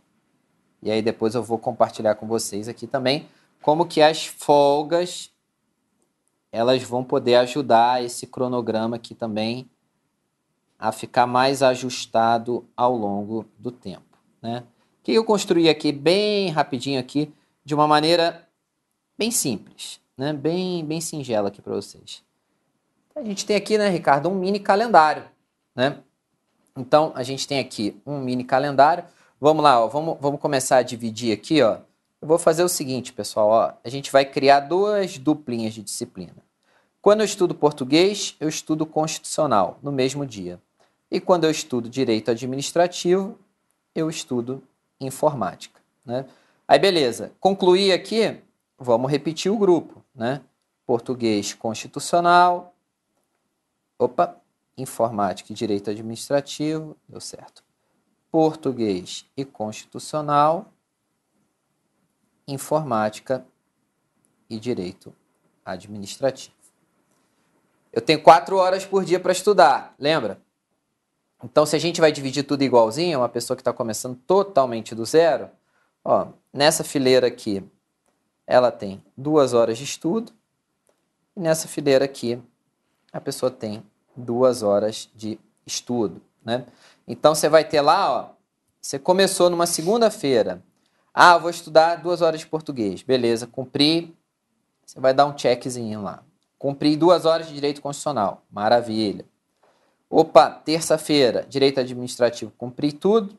[0.81, 3.27] E aí depois eu vou compartilhar com vocês aqui também
[3.61, 5.31] como que as folgas
[6.51, 9.69] elas vão poder ajudar esse cronograma aqui também
[10.77, 14.17] a ficar mais ajustado ao longo do tempo.
[14.41, 14.63] Né?
[15.03, 17.33] Que eu construí aqui bem rapidinho aqui,
[17.63, 18.47] de uma maneira
[19.17, 20.33] bem simples, né?
[20.33, 22.23] bem, bem singela aqui para vocês.
[23.15, 25.23] A gente tem aqui, né, Ricardo, um mini calendário.
[25.73, 25.97] Né?
[26.77, 29.05] Então, a gente tem aqui um mini calendário.
[29.39, 31.61] Vamos lá, ó, vamos, vamos começar a dividir aqui.
[31.61, 31.77] Ó.
[32.21, 33.47] Eu vou fazer o seguinte, pessoal.
[33.47, 36.44] Ó, a gente vai criar duas duplinhas de disciplina.
[37.05, 40.59] Quando eu estudo português, eu estudo constitucional no mesmo dia.
[41.11, 43.37] E quando eu estudo direito administrativo,
[43.93, 44.63] eu estudo
[44.99, 45.79] informática.
[46.03, 46.25] Né?
[46.67, 47.31] Aí, beleza.
[47.39, 48.41] Concluí aqui,
[48.75, 50.03] vamos repetir o grupo.
[50.15, 50.41] Né?
[50.83, 52.73] Português constitucional.
[53.99, 54.41] Opa,
[54.75, 57.63] informática e direito administrativo, deu certo.
[58.31, 60.73] Português e constitucional,
[62.47, 63.45] informática
[64.49, 65.15] e direito
[65.63, 66.54] administrativo.
[67.95, 70.37] Eu tenho quatro horas por dia para estudar, lembra?
[71.41, 75.05] Então, se a gente vai dividir tudo igualzinho, uma pessoa que está começando totalmente do
[75.05, 75.49] zero,
[76.03, 77.63] ó, nessa fileira aqui,
[78.45, 80.33] ela tem duas horas de estudo,
[81.37, 82.37] e nessa fileira aqui,
[83.13, 83.81] a pessoa tem
[84.13, 86.65] duas horas de estudo, né?
[87.07, 88.29] Então, você vai ter lá, ó,
[88.81, 90.61] você começou numa segunda-feira,
[91.13, 94.13] ah, vou estudar duas horas de português, beleza, cumpri,
[94.85, 96.21] você vai dar um checkzinho lá.
[96.65, 99.23] Cumpri duas horas de direito constitucional, maravilha.
[100.09, 103.37] Opa, terça-feira, direito administrativo, cumpri tudo.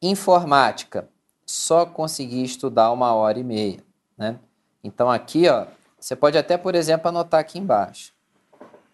[0.00, 1.08] Informática,
[1.44, 3.82] só consegui estudar uma hora e meia.
[4.16, 4.38] Né?
[4.84, 5.66] Então aqui, ó,
[5.98, 8.14] você pode até, por exemplo, anotar aqui embaixo.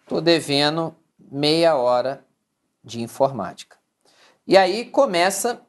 [0.01, 2.25] Estou devendo meia hora
[2.83, 3.77] de informática.
[4.47, 5.61] E aí começa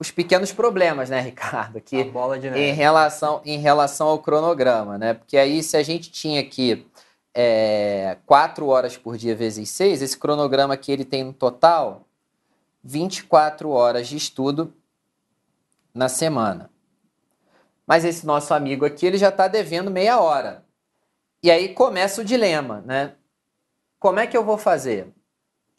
[0.00, 1.76] os pequenos problemas, né, Ricardo?
[1.76, 2.10] Aqui,
[2.56, 5.12] em relação em relação ao cronograma, né?
[5.12, 6.88] Porque aí se a gente tinha aqui
[7.40, 12.04] é, 4 horas por dia vezes 6, esse cronograma aqui ele tem no total
[12.82, 14.74] 24 horas de estudo
[15.94, 16.68] na semana.
[17.86, 20.64] mas esse nosso amigo aqui ele já está devendo meia hora.
[21.40, 23.14] E aí começa o dilema, né?
[24.00, 25.14] Como é que eu vou fazer?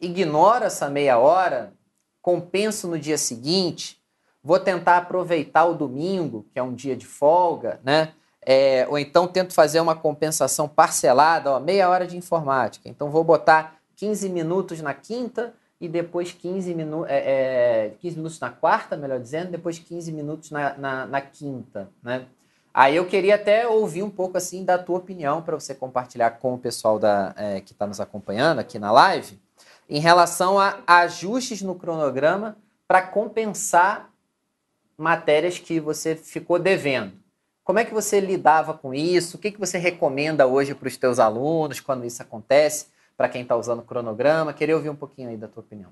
[0.00, 1.74] Ignoro essa meia hora,
[2.22, 4.02] compenso no dia seguinte,
[4.42, 8.14] vou tentar aproveitar o domingo, que é um dia de folga, né?
[8.44, 12.88] É, ou então tento fazer uma compensação parcelada, ó, meia hora de informática.
[12.88, 18.40] Então vou botar 15 minutos na quinta e depois 15, minu é, é, 15 minutos
[18.40, 22.26] na quarta, melhor dizendo, depois 15 minutos na, na, na quinta, né?
[22.72, 26.54] Aí eu queria até ouvir um pouco assim da tua opinião para você compartilhar com
[26.54, 29.40] o pessoal da, é, que está nos acompanhando aqui na live,
[29.88, 34.08] em relação a ajustes no cronograma para compensar
[34.96, 37.12] matérias que você ficou devendo.
[37.70, 39.36] Como é que você lidava com isso?
[39.36, 42.88] O que, que você recomenda hoje para os teus alunos quando isso acontece?
[43.16, 44.52] Para quem está usando o cronograma?
[44.52, 45.90] Queria ouvir um pouquinho aí da tua opinião.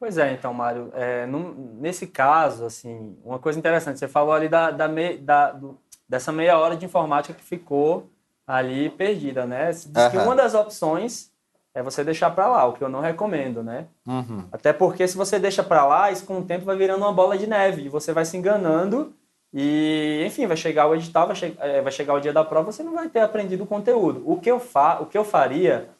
[0.00, 4.48] Pois é, então, Mário, é, num, nesse caso, assim, uma coisa interessante, você falou ali
[4.48, 5.76] da, da, me, da do,
[6.08, 8.08] dessa meia hora de informática que ficou
[8.46, 9.68] ali perdida, né?
[9.68, 10.10] Diz uhum.
[10.10, 11.30] que uma das opções
[11.74, 13.84] é você deixar para lá, o que eu não recomendo, né?
[14.06, 14.46] Uhum.
[14.50, 17.36] Até porque se você deixa para lá, isso com o tempo vai virando uma bola
[17.36, 19.12] de neve e você vai se enganando
[19.52, 22.72] e, enfim, vai chegar o edital, vai, che é, vai chegar o dia da prova,
[22.72, 24.22] você não vai ter aprendido o conteúdo.
[24.24, 25.90] O que eu, fa o que eu faria,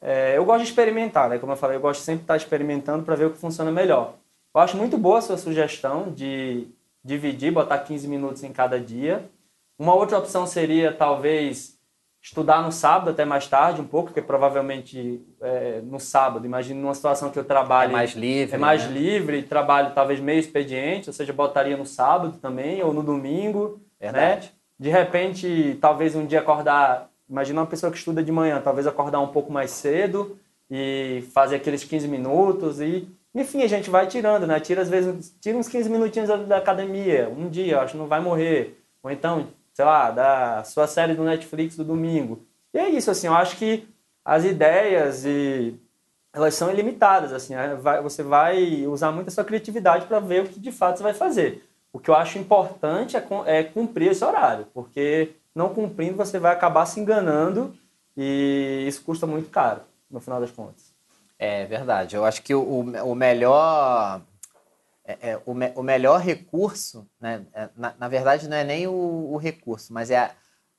[0.00, 1.38] é, eu gosto de experimentar, né?
[1.38, 4.14] Como eu falei, eu gosto sempre de estar experimentando para ver o que funciona melhor.
[4.54, 6.68] Eu acho muito boa a sua sugestão de
[7.02, 9.28] dividir, botar 15 minutos em cada dia.
[9.78, 11.75] Uma outra opção seria talvez
[12.26, 16.92] estudar no sábado até mais tarde um pouco, porque provavelmente é, no sábado, imagine numa
[16.92, 17.90] situação que eu trabalho...
[17.90, 18.54] É mais livre.
[18.56, 18.90] É mais né?
[18.90, 24.10] livre, trabalho talvez meio expediente, ou seja, botaria no sábado também, ou no domingo, né?
[24.10, 24.46] Verdade.
[24.48, 24.52] né?
[24.78, 27.08] De repente, talvez um dia acordar...
[27.30, 30.36] Imagina uma pessoa que estuda de manhã, talvez acordar um pouco mais cedo
[30.68, 33.08] e fazer aqueles 15 minutos e...
[33.32, 34.58] Enfim, a gente vai tirando, né?
[34.58, 38.18] Tira às vezes, tira uns 15 minutinhos da academia, um dia, acho que não vai
[38.18, 38.82] morrer.
[39.02, 42.46] Ou então, sei lá, da sua série do Netflix do domingo.
[42.72, 43.86] E é isso, assim, eu acho que
[44.24, 45.78] as ideias e
[46.32, 50.48] elas são ilimitadas, assim, vai, você vai usar muito a sua criatividade para ver o
[50.48, 51.68] que de fato você vai fazer.
[51.92, 56.54] O que eu acho importante é, é cumprir esse horário, porque não cumprindo você vai
[56.54, 57.76] acabar se enganando
[58.16, 60.94] e isso custa muito caro, no final das contas.
[61.38, 62.16] É verdade.
[62.16, 64.22] Eu acho que o, o melhor
[65.06, 68.88] é, é, o, me, o, melhor recurso, né, é, na, na, verdade não é nem
[68.88, 70.30] o, o recurso, mas é a,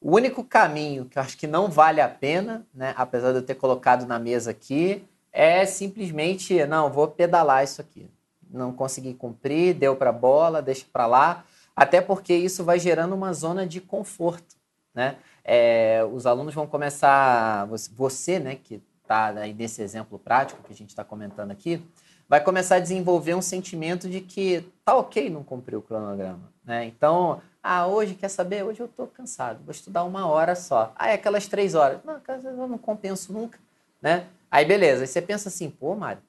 [0.01, 3.41] o único caminho que eu acho que não vale a pena, né, apesar de eu
[3.41, 8.09] ter colocado na mesa aqui, é simplesmente, não, vou pedalar isso aqui.
[8.49, 13.33] Não consegui cumprir, deu para bola, deixa para lá, até porque isso vai gerando uma
[13.33, 14.55] zona de conforto,
[14.93, 15.17] né?
[15.43, 20.89] É, os alunos vão começar, você, né, que está nesse exemplo prático que a gente
[20.89, 21.81] está comentando aqui,
[22.27, 26.85] vai começar a desenvolver um sentimento de que tá ok não cumprir o cronograma, né?
[26.85, 28.63] Então, ah, hoje quer saber?
[28.63, 30.91] Hoje eu tô cansado, vou estudar uma hora só.
[30.95, 31.99] Ah, é aquelas três horas.
[32.03, 33.59] Não, eu não compenso nunca,
[34.01, 34.27] né?
[34.51, 36.21] Aí beleza, aí você pensa assim, pô, Mário,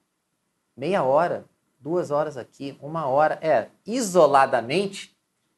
[0.75, 1.45] meia hora,
[1.79, 5.15] duas horas aqui, uma hora, é, isoladamente,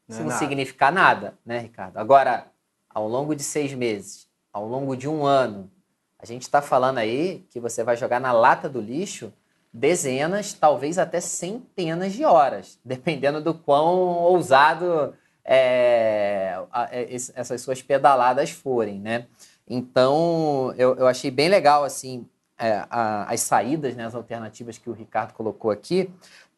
[0.08, 0.38] não isso é não nada.
[0.38, 1.96] significa nada, né, Ricardo?
[1.96, 2.46] Agora,
[2.88, 5.70] ao longo de seis meses, ao longo de um ano,
[6.18, 9.32] a gente está falando aí que você vai jogar na lata do lixo
[9.72, 16.54] dezenas, talvez até centenas de horas, dependendo do quão ousado é,
[16.90, 19.26] é essas suas pedaladas forem, né?
[19.66, 22.26] Então, eu, eu achei bem legal, assim,
[22.58, 26.10] é, a, as saídas, né, as alternativas que o Ricardo colocou aqui,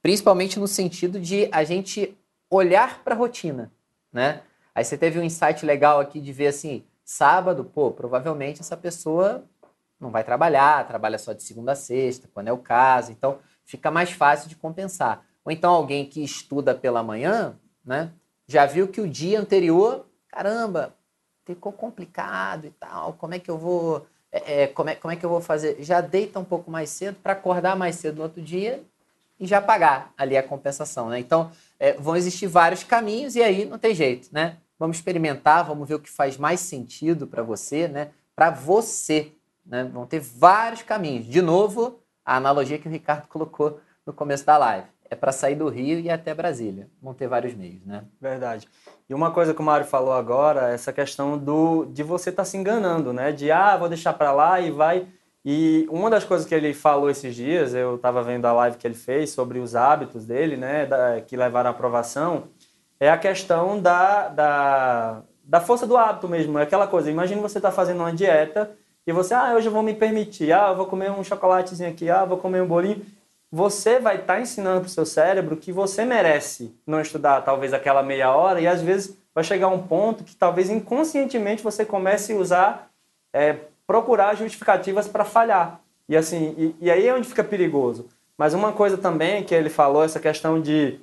[0.02, 2.16] principalmente no sentido de a gente
[2.50, 3.70] olhar para a rotina,
[4.12, 4.42] né?
[4.74, 9.44] Aí você teve um insight legal aqui de ver, assim, sábado, pô, provavelmente essa pessoa
[10.04, 13.90] não vai trabalhar, trabalha só de segunda a sexta, quando é o caso, então fica
[13.90, 15.24] mais fácil de compensar.
[15.44, 18.12] Ou então alguém que estuda pela manhã, né,
[18.46, 20.94] já viu que o dia anterior, caramba,
[21.44, 25.16] ficou complicado e tal, como é que eu vou, é, é como, é, como é
[25.16, 25.82] que eu vou fazer?
[25.82, 28.82] Já deita um pouco mais cedo para acordar mais cedo no outro dia
[29.38, 31.18] e já pagar ali a compensação, né?
[31.18, 34.58] Então, é, vão existir vários caminhos e aí não tem jeito, né?
[34.78, 38.10] Vamos experimentar, vamos ver o que faz mais sentido para você, né?
[38.34, 39.32] Para você,
[39.64, 39.84] né?
[39.84, 41.26] Vão ter vários caminhos.
[41.26, 44.86] De novo, a analogia que o Ricardo colocou no começo da live.
[45.10, 46.88] É para sair do Rio e até Brasília.
[47.00, 48.04] Vão ter vários meios, né?
[48.20, 48.68] Verdade.
[49.08, 52.46] E uma coisa que o Mário falou agora, essa questão do de você estar tá
[52.46, 53.30] se enganando, né?
[53.30, 55.06] De, ah, vou deixar para lá e vai...
[55.46, 58.86] E uma das coisas que ele falou esses dias, eu estava vendo a live que
[58.86, 60.86] ele fez sobre os hábitos dele, né?
[60.86, 62.44] Da, que levaram à aprovação,
[62.98, 66.58] é a questão da, da, da força do hábito mesmo.
[66.58, 68.74] É aquela coisa, imagine você estar tá fazendo uma dieta
[69.06, 72.08] e você, ah, hoje eu vou me permitir, ah, eu vou comer um chocolatezinho aqui,
[72.10, 73.04] ah, eu vou comer um bolinho.
[73.52, 77.72] Você vai estar tá ensinando para o seu cérebro que você merece não estudar talvez
[77.72, 82.32] aquela meia hora e às vezes vai chegar um ponto que talvez inconscientemente você comece
[82.32, 82.90] a usar,
[83.32, 85.80] é, procurar justificativas para falhar.
[86.08, 88.08] E assim, e, e, aí é onde fica perigoso.
[88.36, 90.98] Mas uma coisa também que ele falou, essa questão de,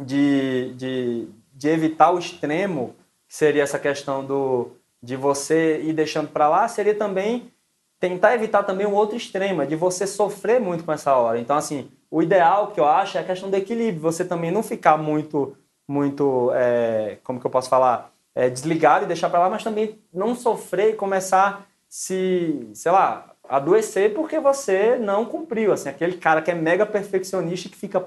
[0.00, 2.94] de, de, de evitar o extremo,
[3.28, 4.70] que seria essa questão do,
[5.04, 7.52] de você ir deixando para lá, seria também
[8.00, 11.38] tentar evitar também um outro extremo, de você sofrer muito com essa hora.
[11.38, 14.62] Então, assim, o ideal que eu acho é a questão do equilíbrio, você também não
[14.62, 19.50] ficar muito muito, é, como que eu posso falar, é, desligado e deixar para lá,
[19.50, 25.88] mas também não sofrer e começar se, sei lá, adoecer porque você não cumpriu, assim,
[25.88, 28.04] aquele cara que é mega perfeccionista que fica,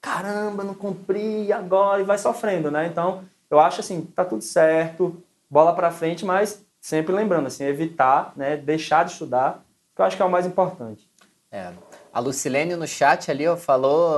[0.00, 2.86] caramba, não cumpri agora e vai sofrendo, né?
[2.86, 5.16] Então, eu acho assim, tá tudo certo,
[5.52, 9.62] bola para frente, mas sempre lembrando, assim, evitar, né, deixar de estudar,
[9.94, 11.06] que eu acho que é o mais importante.
[11.50, 11.70] É,
[12.10, 14.16] a Lucilene no chat ali ó, falou,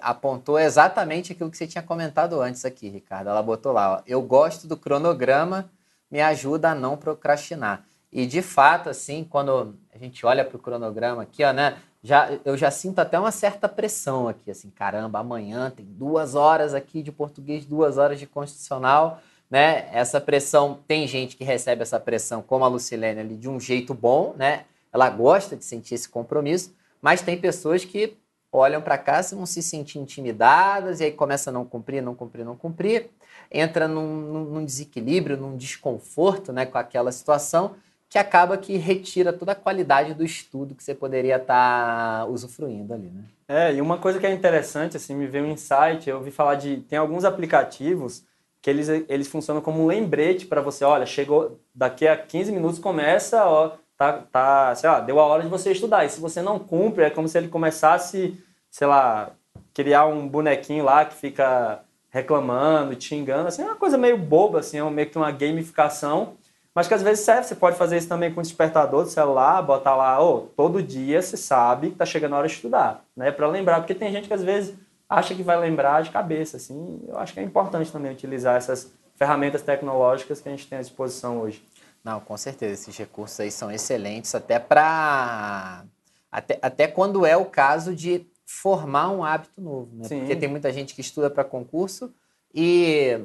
[0.00, 3.28] apontou exatamente aquilo que você tinha comentado antes aqui, Ricardo.
[3.28, 5.68] Ela botou lá, ó, eu gosto do cronograma,
[6.08, 7.84] me ajuda a não procrastinar.
[8.12, 12.30] E de fato, assim, quando a gente olha para o cronograma aqui, ó, né, já,
[12.44, 17.02] eu já sinto até uma certa pressão aqui, assim, caramba, amanhã tem duas horas aqui
[17.02, 19.88] de português, duas horas de constitucional, né?
[19.92, 23.94] Essa pressão, tem gente que recebe essa pressão, como a Lucilene ali, de um jeito
[23.94, 24.64] bom, né?
[24.92, 28.16] Ela gosta de sentir esse compromisso, mas tem pessoas que
[28.50, 32.14] olham para cá e vão se sentir intimidadas e aí começa a não cumprir, não
[32.14, 33.10] cumprir, não cumprir,
[33.50, 37.76] entra num, num desequilíbrio, num desconforto né, com aquela situação
[38.08, 42.94] que acaba que retira toda a qualidade do estudo que você poderia estar tá usufruindo
[42.94, 43.24] ali, né?
[43.48, 46.54] É, e uma coisa que é interessante, assim, me veio um insight, eu ouvi falar
[46.54, 46.78] de...
[46.88, 48.24] Tem alguns aplicativos
[48.66, 52.80] que eles, eles funcionam como um lembrete para você, olha, chegou, daqui a 15 minutos
[52.80, 56.04] começa, ó, tá, tá, sei lá, deu a hora de você estudar.
[56.04, 58.36] E se você não cumpre, é como se ele começasse,
[58.68, 59.30] sei lá,
[59.72, 61.78] criar um bonequinho lá que fica
[62.10, 66.34] reclamando, te xingando, assim, é uma coisa meio boba, assim, é meio que uma gamificação,
[66.74, 67.44] mas que às vezes serve.
[67.44, 71.22] Você pode fazer isso também com o despertador do celular, botar lá, oh, todo dia
[71.22, 74.26] você sabe que tá chegando a hora de estudar, né, para lembrar, porque tem gente
[74.26, 74.74] que às vezes
[75.08, 78.92] acha que vai lembrar de cabeça, assim, eu acho que é importante também utilizar essas
[79.14, 81.64] ferramentas tecnológicas que a gente tem à disposição hoje.
[82.04, 82.74] Não, com certeza.
[82.74, 85.84] Esses recursos aí são excelentes até para.
[86.30, 90.04] Até, até quando é o caso de formar um hábito novo, né?
[90.04, 90.20] Sim.
[90.20, 92.14] Porque tem muita gente que estuda para concurso
[92.54, 93.18] e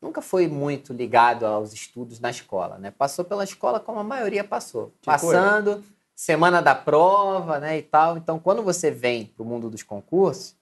[0.00, 2.92] nunca foi muito ligado aos estudos na escola, né?
[2.92, 4.92] Passou pela escola como a maioria passou.
[5.00, 5.82] Tipo Passando, eu.
[6.14, 8.16] semana da prova, né, e tal.
[8.16, 10.54] Então, quando você vem para o mundo dos concursos,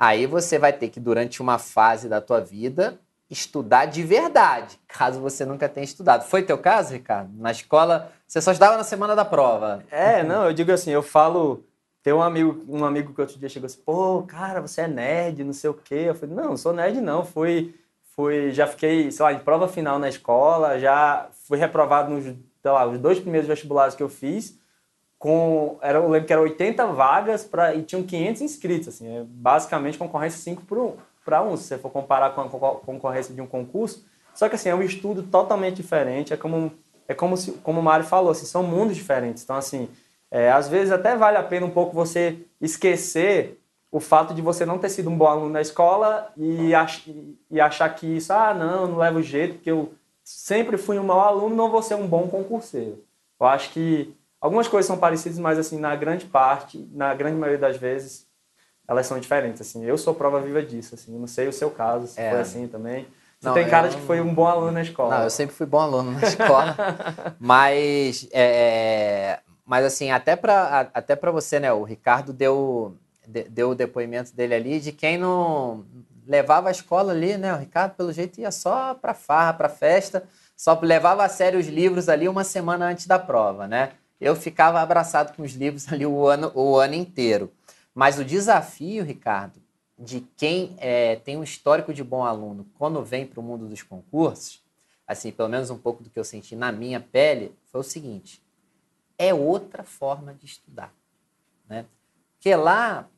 [0.00, 2.98] aí você vai ter que, durante uma fase da tua vida,
[3.30, 6.24] estudar de verdade, caso você nunca tenha estudado.
[6.24, 7.30] Foi teu caso, Ricardo?
[7.38, 9.84] Na escola, você só estudava na semana da prova.
[9.90, 11.64] É, não, eu digo assim, eu falo...
[12.02, 15.44] Tem um amigo, um amigo que outro dia chegou assim, pô, cara, você é nerd,
[15.44, 16.06] não sei o quê.
[16.06, 17.74] Eu falei, não, não sou nerd não, fui,
[18.16, 22.70] fui, já fiquei, sei lá, em prova final na escola, já fui reprovado nos, sei
[22.70, 24.58] lá, os dois primeiros vestibulares que eu fiz,
[25.20, 29.22] com, era, eu lembro que eram 80 vagas pra, e tinham 500 inscritos, assim, é
[29.22, 33.40] basicamente concorrência 5 por 1 para um, se você for comparar com a concorrência de
[33.42, 34.02] um concurso.
[34.34, 36.72] Só que assim, é um estudo totalmente diferente, é como,
[37.06, 39.44] é como, se, como o Mário falou, assim, são mundos diferentes.
[39.44, 39.90] Então, assim,
[40.30, 43.60] é, às vezes até vale a pena um pouco você esquecer
[43.92, 47.06] o fato de você não ter sido um bom aluno na escola e, ach,
[47.50, 49.92] e achar que isso, ah, não, não leva o jeito, porque eu
[50.24, 53.04] sempre fui um mau aluno, não vou ser um bom concurseiro.
[53.38, 57.58] Eu acho que algumas coisas são parecidas, mas assim, na grande parte, na grande maioria
[57.58, 58.26] das vezes,
[58.88, 59.84] elas são diferentes, assim.
[59.84, 61.16] Eu sou prova viva disso, assim.
[61.16, 62.30] Não sei o seu caso, se é.
[62.30, 63.06] foi assim também.
[63.38, 65.16] Você não, tem cara de que foi um bom aluno na escola.
[65.16, 66.76] Não, eu sempre fui bom aluno na escola.
[67.38, 71.72] mas, é, mas assim, até para até pra você, né?
[71.72, 75.86] O Ricardo deu, deu o depoimento dele ali de quem não
[76.26, 77.54] levava a escola ali, né?
[77.54, 80.24] O Ricardo, pelo jeito, ia só para farra, para festa,
[80.56, 83.92] só levava a sério os livros ali uma semana antes da prova, né?
[84.20, 87.52] Eu ficava abraçado com os livros ali o ano, o ano inteiro.
[87.94, 89.60] Mas o desafio, Ricardo,
[89.98, 93.82] de quem é, tem um histórico de bom aluno quando vem para o mundo dos
[93.82, 94.62] concursos,
[95.06, 98.42] assim, pelo menos um pouco do que eu senti na minha pele, foi o seguinte:
[99.18, 100.94] é outra forma de estudar.
[101.68, 101.84] Né?
[102.34, 103.08] Porque lá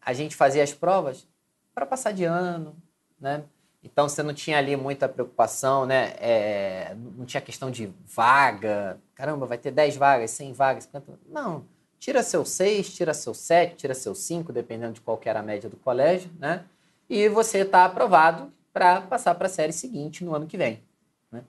[0.00, 1.26] a gente fazia as provas
[1.74, 2.76] para passar de ano,
[3.20, 3.44] né?
[3.84, 6.14] Então você não tinha ali muita preocupação, né?
[6.18, 8.98] É, não tinha questão de vaga.
[9.14, 10.88] Caramba, vai ter 10 vagas, 100 vagas.
[11.28, 11.66] Não.
[11.98, 15.68] Tira seu 6, tira seu 7, tira seu 5, dependendo de qual era a média
[15.68, 16.64] do colégio, né?
[17.08, 20.82] E você está aprovado para passar para a série seguinte no ano que vem.
[21.30, 21.44] Né?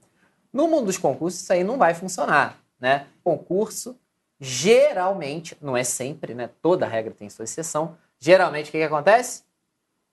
[0.54, 2.60] No mundo dos concursos, isso aí não vai funcionar.
[2.80, 3.08] Né?
[3.24, 3.98] Concurso,
[4.40, 6.50] geralmente, não é sempre, né?
[6.62, 9.44] toda regra tem sua exceção, geralmente o que, que acontece?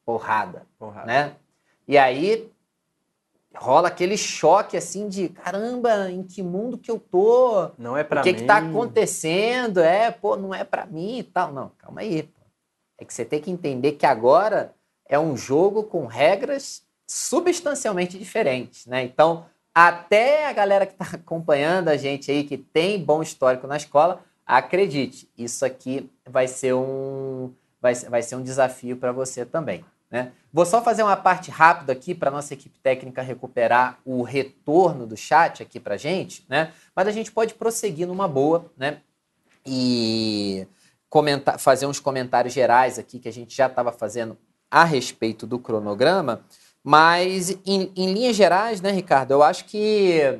[0.05, 0.67] Porrada.
[0.79, 1.07] Porrada.
[1.07, 1.37] Né?
[1.87, 2.51] E aí,
[3.55, 7.71] rola aquele choque assim de caramba, em que mundo que eu tô?
[7.79, 8.31] Não é para mim.
[8.31, 9.81] O que que tá acontecendo?
[9.81, 11.53] É, pô, não é para mim e tal.
[11.53, 12.23] Não, calma aí.
[12.23, 12.41] Pô.
[12.99, 14.75] É que você tem que entender que agora
[15.07, 19.03] é um jogo com regras substancialmente diferentes, né?
[19.03, 23.77] Então, até a galera que está acompanhando a gente aí, que tem bom histórico na
[23.77, 29.85] escola, acredite, isso aqui vai ser um, vai, vai ser um desafio para você também.
[30.13, 30.31] Né?
[30.53, 35.17] Vou só fazer uma parte rápida aqui para nossa equipe técnica recuperar o retorno do
[35.17, 36.71] chat aqui para gente, né?
[36.95, 38.99] Mas a gente pode prosseguir numa boa, né?
[39.65, 40.67] E
[41.09, 44.37] comentar, fazer uns comentários gerais aqui que a gente já estava fazendo
[44.71, 46.45] a respeito do cronograma.
[46.85, 49.31] Mas em, em linhas gerais, né, Ricardo?
[49.31, 50.39] Eu acho que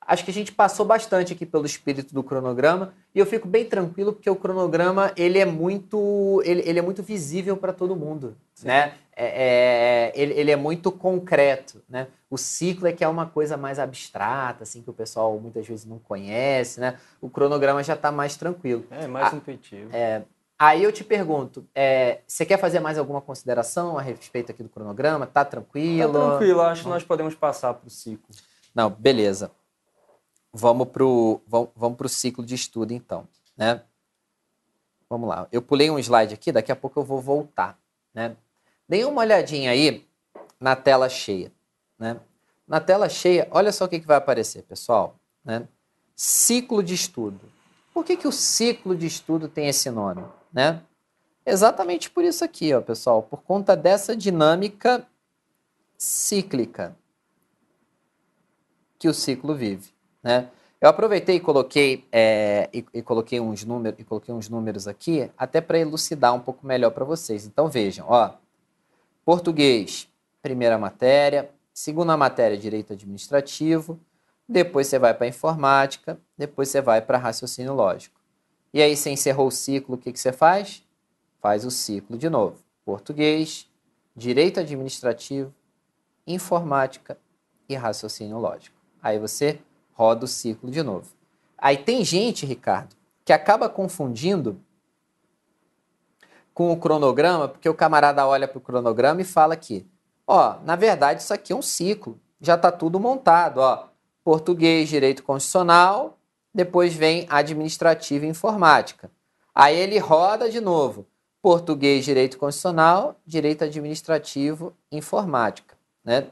[0.00, 3.64] acho que a gente passou bastante aqui pelo espírito do cronograma e eu fico bem
[3.64, 8.36] tranquilo porque o cronograma ele é muito ele, ele é muito visível para todo mundo,
[8.54, 8.66] Sim.
[8.66, 8.94] né?
[9.14, 12.08] É, é, ele, ele é muito concreto, né?
[12.30, 15.84] O ciclo é que é uma coisa mais abstrata, assim que o pessoal muitas vezes
[15.84, 16.98] não conhece, né?
[17.20, 18.86] O cronograma já está mais tranquilo.
[18.90, 19.90] É mais a, intuitivo.
[19.92, 20.22] É,
[20.58, 24.70] aí eu te pergunto, é, você quer fazer mais alguma consideração a respeito aqui do
[24.70, 25.26] cronograma?
[25.26, 26.12] Tá tranquilo?
[26.12, 26.62] Tá tranquilo.
[26.62, 28.34] Acho que nós podemos passar para o ciclo.
[28.74, 29.50] Não, beleza.
[30.54, 33.28] Vamos para o vamos, vamos pro ciclo de estudo, então.
[33.54, 33.82] Né?
[35.08, 35.46] Vamos lá.
[35.52, 37.78] Eu pulei um slide aqui, daqui a pouco eu vou voltar.
[38.14, 38.34] Né?
[38.88, 40.06] Dê uma olhadinha aí
[40.60, 41.52] na tela cheia.
[41.98, 42.20] Né?
[42.66, 45.16] Na tela cheia, olha só o que, que vai aparecer, pessoal.
[45.44, 45.66] Né?
[46.14, 47.40] Ciclo de estudo.
[47.92, 50.24] Por que, que o ciclo de estudo tem esse nome?
[50.52, 50.82] Né?
[51.44, 53.22] Exatamente por isso aqui, ó, pessoal.
[53.22, 55.06] Por conta dessa dinâmica
[55.98, 56.96] cíclica
[58.98, 59.92] que o ciclo vive.
[60.22, 60.48] Né?
[60.80, 65.30] Eu aproveitei e coloquei, é, e, e, coloquei uns números, e coloquei uns números aqui,
[65.36, 67.46] até para elucidar um pouco melhor para vocês.
[67.46, 68.32] Então vejam, ó,
[69.24, 70.08] português,
[70.40, 73.98] primeira matéria, segunda matéria, direito administrativo,
[74.48, 78.20] depois você vai para informática, depois você vai para raciocínio lógico.
[78.72, 80.82] E aí você encerrou o ciclo, o que, que você faz?
[81.40, 82.58] Faz o ciclo de novo.
[82.84, 83.68] Português,
[84.14, 85.54] direito administrativo,
[86.26, 87.18] informática
[87.68, 88.76] e raciocínio lógico.
[89.02, 89.60] Aí você
[89.92, 91.08] roda o ciclo de novo.
[91.56, 94.60] Aí tem gente, Ricardo, que acaba confundindo
[96.54, 99.86] com o cronograma, porque o camarada olha para o cronograma e fala aqui,
[100.26, 103.88] ó, na verdade isso aqui é um ciclo, já está tudo montado, ó,
[104.24, 106.18] português, direito constitucional,
[106.54, 109.10] depois vem administrativo e informática.
[109.54, 111.06] Aí ele roda de novo,
[111.40, 116.26] português, direito constitucional, direito administrativo, informática, né?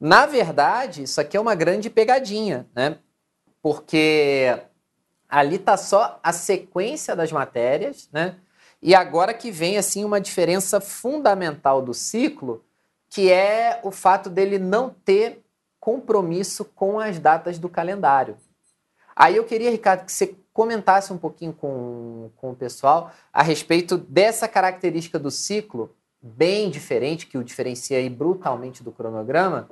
[0.00, 2.98] Na verdade, isso aqui é uma grande pegadinha, né?
[3.62, 4.58] Porque
[5.28, 8.34] ali está só a sequência das matérias, né?
[8.82, 12.64] E agora que vem assim uma diferença fundamental do ciclo,
[13.08, 15.44] que é o fato dele não ter
[15.78, 18.36] compromisso com as datas do calendário.
[19.14, 23.96] Aí eu queria, Ricardo, que você comentasse um pouquinho com, com o pessoal a respeito
[23.96, 29.68] dessa característica do ciclo, bem diferente, que o diferencia aí brutalmente do cronograma,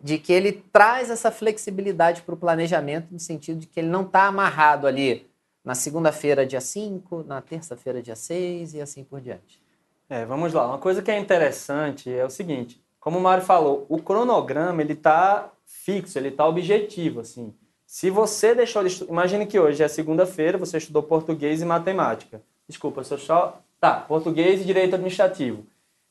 [0.00, 4.02] de que ele traz essa flexibilidade para o planejamento, no sentido de que ele não
[4.02, 5.27] está amarrado ali
[5.68, 9.60] na segunda-feira, dia 5, na terça-feira, dia 6 e assim por diante.
[10.08, 10.66] É, vamos lá.
[10.66, 14.94] Uma coisa que é interessante é o seguinte: como o Mário falou, o cronograma ele
[14.94, 17.20] está fixo, ele está objetivo.
[17.20, 17.54] Assim.
[17.86, 19.12] Se você deixou de estudar.
[19.12, 22.40] Imagine que hoje é segunda-feira, você estudou português e matemática.
[22.66, 23.60] Desculpa, sou só.
[23.78, 25.66] Tá, português e direito administrativo.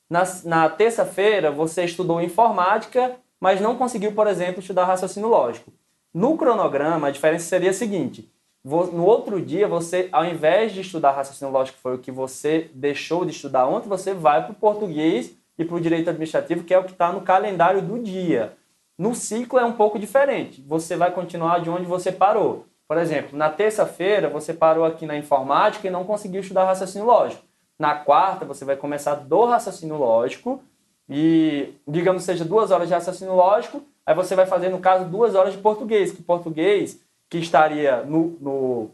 [0.07, 5.71] Na, na terça-feira, você estudou informática mas não conseguiu, por exemplo, estudar raciocínio lógico.
[6.13, 8.29] No cronograma, a diferença seria a seguinte:
[8.67, 13.23] no outro dia, você, ao invés de estudar raciocínio lógico, foi o que você deixou
[13.23, 16.77] de estudar ontem, você vai para o português e para o direito administrativo, que é
[16.77, 18.53] o que está no calendário do dia.
[18.97, 20.61] No ciclo é um pouco diferente.
[20.67, 22.65] Você vai continuar de onde você parou.
[22.87, 27.43] Por exemplo, na terça-feira você parou aqui na informática e não conseguiu estudar raciocínio lógico.
[27.77, 30.61] Na quarta você vai começar do raciocínio lógico
[31.09, 35.35] e, digamos, seja duas horas de raciocínio lógico, aí você vai fazer, no caso, duas
[35.35, 36.99] horas de português, que português,
[37.29, 38.91] que estaria no, no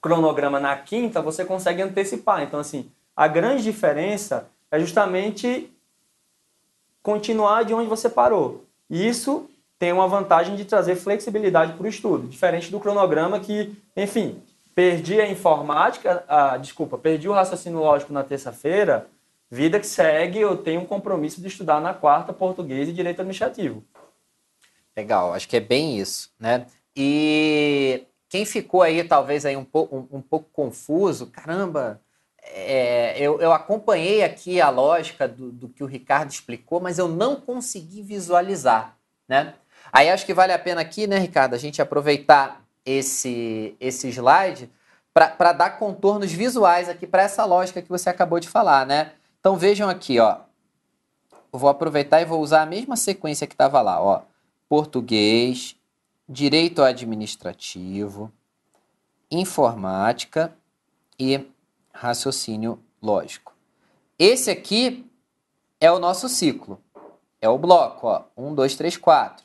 [0.00, 2.42] cronograma na quinta, você consegue antecipar.
[2.42, 5.70] Então, assim, a grande diferença é justamente
[7.02, 8.64] continuar de onde você parou.
[8.88, 9.48] E isso
[9.78, 14.42] tem uma vantagem de trazer flexibilidade para o estudo, diferente do cronograma que, enfim,
[14.74, 19.06] perdi a informática, a, desculpa, perdi o raciocínio lógico na terça-feira,
[19.50, 23.84] Vida que segue, eu tenho um compromisso de estudar na quarta português e direito administrativo.
[24.96, 26.66] Legal, acho que é bem isso, né?
[26.96, 32.00] E quem ficou aí talvez aí um pouco, um, um pouco confuso, caramba,
[32.42, 37.08] é, eu, eu, acompanhei aqui a lógica do, do, que o Ricardo explicou, mas eu
[37.08, 38.96] não consegui visualizar.
[39.28, 39.54] né?
[39.92, 44.70] Aí acho que vale a pena aqui, né, Ricardo, a gente aproveitar esse, esse slide
[45.12, 49.12] para dar contornos visuais aqui para essa lógica que você acabou de falar, né?
[49.40, 50.38] Então vejam aqui, ó.
[51.52, 54.22] Eu vou aproveitar e vou usar a mesma sequência que estava lá, ó.
[54.68, 55.74] Português,
[56.28, 58.32] direito administrativo,
[59.30, 60.56] informática
[61.18, 61.46] e
[61.92, 63.54] raciocínio lógico.
[64.18, 65.10] Esse aqui
[65.80, 66.80] é o nosso ciclo.
[67.40, 68.24] É o bloco, ó.
[68.36, 69.44] Um, dois, três, quatro.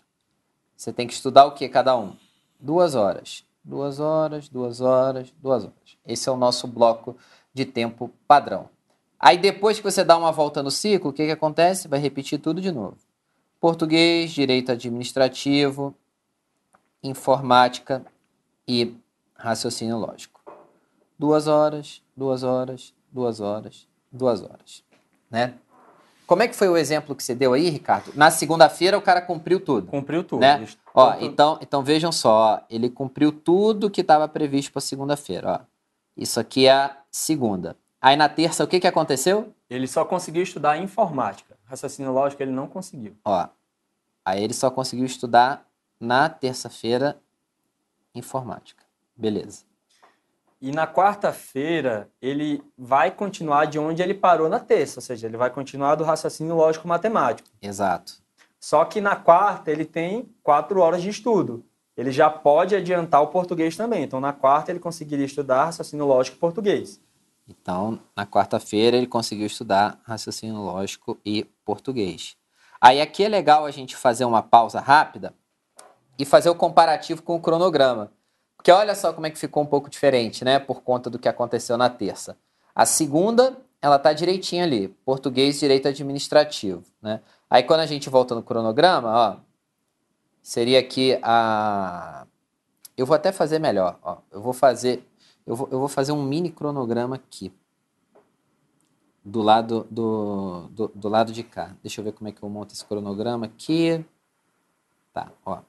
[0.76, 2.16] Você tem que estudar o que cada um?
[2.60, 3.44] Duas horas.
[3.64, 5.98] Duas horas, duas horas, duas horas.
[6.06, 7.16] Esse é o nosso bloco
[7.54, 8.70] de tempo padrão.
[9.20, 11.88] Aí depois que você dá uma volta no ciclo, o que, que acontece?
[11.88, 12.98] Vai repetir tudo de novo.
[13.60, 15.96] Português, direito administrativo,
[17.04, 18.06] informática
[18.68, 18.96] e
[19.36, 20.42] raciocínio lógico.
[21.18, 24.84] Duas horas, duas horas, duas horas, duas horas.
[25.30, 25.54] Né?
[26.28, 28.14] Como é que foi o exemplo que você deu aí, Ricardo?
[28.16, 29.88] Na segunda-feira o cara cumpriu tudo.
[29.88, 30.40] Cumpriu tudo.
[30.40, 30.66] Né?
[30.94, 35.68] Ó, então, então vejam só, ele cumpriu tudo que estava previsto para segunda-feira.
[36.16, 37.76] Isso aqui é a segunda.
[38.02, 39.54] Aí na terça, o que, que aconteceu?
[39.70, 41.58] Ele só conseguiu estudar informática.
[41.66, 43.16] Raciocínio lógico ele não conseguiu.
[43.24, 43.48] Ó,
[44.26, 45.66] aí ele só conseguiu estudar
[46.02, 47.22] na terça-feira
[48.14, 48.84] informática.
[49.16, 49.64] Beleza.
[50.60, 55.38] E na quarta-feira ele vai continuar de onde ele parou na terça, ou seja, ele
[55.38, 57.50] vai continuar do raciocínio lógico matemático.
[57.62, 58.14] Exato.
[58.60, 61.64] Só que na quarta ele tem quatro horas de estudo.
[61.96, 64.04] Ele já pode adiantar o português também.
[64.04, 67.00] Então na quarta ele conseguiria estudar raciocínio lógico e português.
[67.48, 72.38] Então, na quarta-feira ele conseguiu estudar raciocínio lógico e português.
[72.80, 75.34] Aí aqui é legal a gente fazer uma pausa rápida
[76.22, 78.12] e fazer o comparativo com o cronograma.
[78.56, 80.60] Porque olha só como é que ficou um pouco diferente, né?
[80.60, 82.38] Por conta do que aconteceu na terça.
[82.76, 87.22] A segunda, ela tá direitinho ali, português, direito administrativo, né?
[87.50, 89.38] Aí quando a gente volta no cronograma, ó,
[90.44, 92.28] seria aqui a
[92.96, 94.18] eu vou até fazer melhor, ó.
[94.32, 95.04] Eu vou fazer
[95.44, 97.52] eu vou, eu vou fazer um mini cronograma aqui.
[99.26, 101.76] Do lado, do, do, do lado de cá.
[101.82, 104.06] Deixa eu ver como é que eu monto esse cronograma aqui.
[105.12, 105.62] Tá, ó.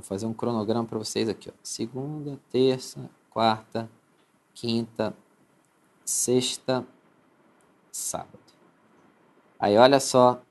[0.00, 1.52] Vou fazer um cronograma para vocês aqui, ó.
[1.62, 3.86] Segunda, terça, quarta,
[4.54, 5.14] quinta,
[6.02, 6.86] sexta,
[7.92, 8.38] sábado.
[9.58, 10.42] Aí olha só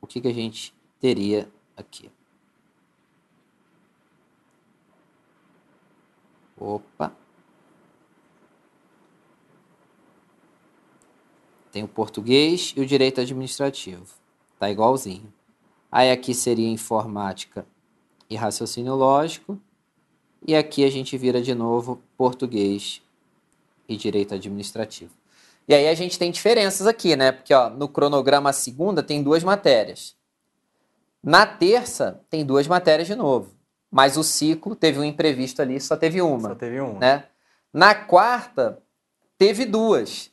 [0.00, 2.08] o que, que a gente teria aqui.
[6.56, 7.12] Opa.
[11.72, 14.06] Tem o português e o direito administrativo.
[14.60, 15.32] Tá igualzinho.
[15.90, 17.66] Aí aqui seria informática
[18.30, 19.60] e raciocínio lógico.
[20.46, 23.02] E aqui a gente vira de novo português
[23.88, 25.12] e direito administrativo.
[25.68, 27.32] E aí a gente tem diferenças aqui, né?
[27.32, 30.16] Porque ó, no cronograma segunda tem duas matérias.
[31.22, 33.54] Na terça tem duas matérias de novo.
[33.90, 36.50] Mas o ciclo teve um imprevisto ali, só teve uma.
[36.50, 36.98] Só teve uma.
[36.98, 37.24] Né?
[37.72, 38.80] Na quarta,
[39.36, 40.30] teve duas.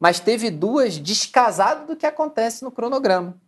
[0.00, 3.38] Mas teve duas descasado do que acontece no cronograma.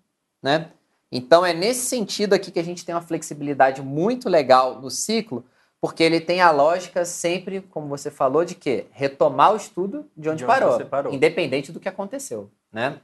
[0.43, 0.71] Né?
[1.11, 5.45] Então é nesse sentido aqui que a gente tem uma flexibilidade muito legal no ciclo,
[5.81, 10.29] porque ele tem a lógica sempre, como você falou, de que retomar o estudo de
[10.29, 13.01] onde, de onde parou, parou, independente do que aconteceu, né?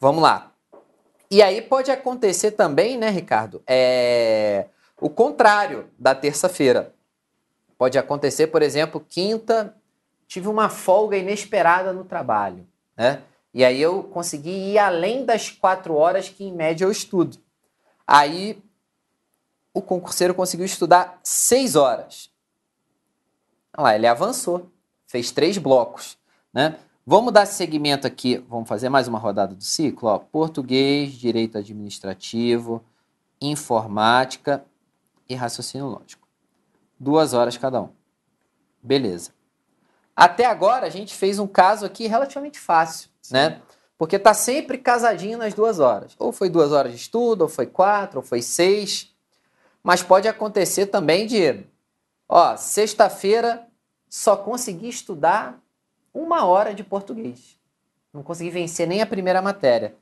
[0.00, 0.52] Vamos lá.
[1.30, 3.62] E aí pode acontecer também, né, Ricardo?
[3.66, 4.66] É...
[5.00, 6.94] O contrário da terça-feira.
[7.76, 9.74] Pode acontecer, por exemplo, quinta,
[10.26, 12.66] tive uma folga inesperada no trabalho,
[12.96, 13.22] né?
[13.56, 17.38] E aí eu consegui ir além das quatro horas que em média eu estudo.
[18.06, 18.62] Aí
[19.72, 22.30] o concurseiro conseguiu estudar seis horas.
[23.74, 24.70] Olha lá, ele avançou,
[25.06, 26.18] fez três blocos,
[26.52, 26.78] né?
[27.06, 30.18] Vamos dar seguimento aqui, vamos fazer mais uma rodada do ciclo, ó.
[30.18, 32.84] Português, direito administrativo,
[33.40, 34.66] informática
[35.26, 36.28] e raciocínio lógico.
[37.00, 37.88] Duas horas cada um.
[38.82, 39.35] Beleza.
[40.16, 43.34] Até agora a gente fez um caso aqui relativamente fácil, Sim.
[43.34, 43.60] né?
[43.98, 46.14] Porque tá sempre casadinho nas duas horas.
[46.18, 49.14] Ou foi duas horas de estudo, ou foi quatro, ou foi seis.
[49.82, 51.64] Mas pode acontecer também de,
[52.28, 53.66] ó, sexta-feira
[54.08, 55.60] só consegui estudar
[56.12, 57.58] uma hora de português.
[58.12, 59.94] Não consegui vencer nem a primeira matéria.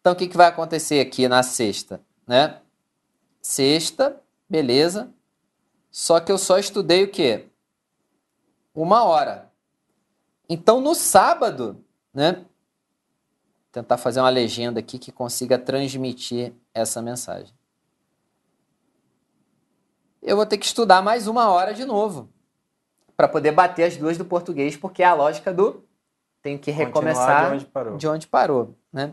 [0.00, 2.60] Então o que, que vai acontecer aqui na sexta, né?
[3.42, 5.10] Sexta, beleza.
[5.90, 7.46] Só que eu só estudei o quê?
[8.72, 9.45] Uma hora.
[10.48, 12.44] Então no sábado, né?
[13.72, 17.54] Tentar fazer uma legenda aqui que consiga transmitir essa mensagem.
[20.22, 22.28] Eu vou ter que estudar mais uma hora de novo
[23.16, 25.84] para poder bater as duas do português, porque é a lógica do
[26.42, 27.96] tenho que recomeçar de onde parou.
[27.96, 29.12] De onde parou né?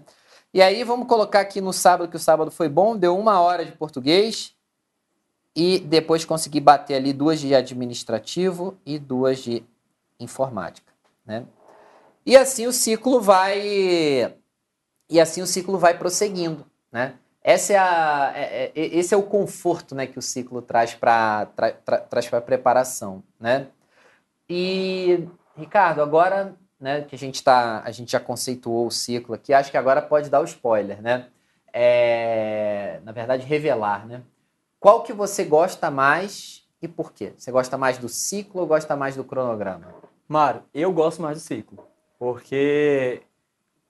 [0.54, 3.66] E aí vamos colocar aqui no sábado, que o sábado foi bom, deu uma hora
[3.66, 4.56] de português
[5.54, 9.64] e depois consegui bater ali duas de administrativo e duas de
[10.20, 10.93] informática,
[11.26, 11.46] né?
[12.26, 14.36] E assim o ciclo vai
[15.10, 17.16] e assim o ciclo vai prosseguindo, né?
[17.44, 21.48] Essa é a, é, é, esse é o conforto né, que o ciclo traz para
[21.48, 23.22] tra, tra, a preparação.
[23.38, 23.68] Né?
[24.50, 29.54] E, Ricardo, agora né, que a gente, tá, a gente já conceituou o ciclo aqui,
[29.54, 31.02] acho que agora pode dar o spoiler.
[31.02, 31.28] Né?
[31.74, 34.08] É, na verdade, revelar.
[34.08, 34.22] Né?
[34.80, 37.34] Qual que você gosta mais e por quê?
[37.38, 39.94] Você gosta mais do ciclo ou gosta mais do cronograma?
[40.34, 41.88] Mário, eu gosto mais do ciclo.
[42.18, 43.22] Porque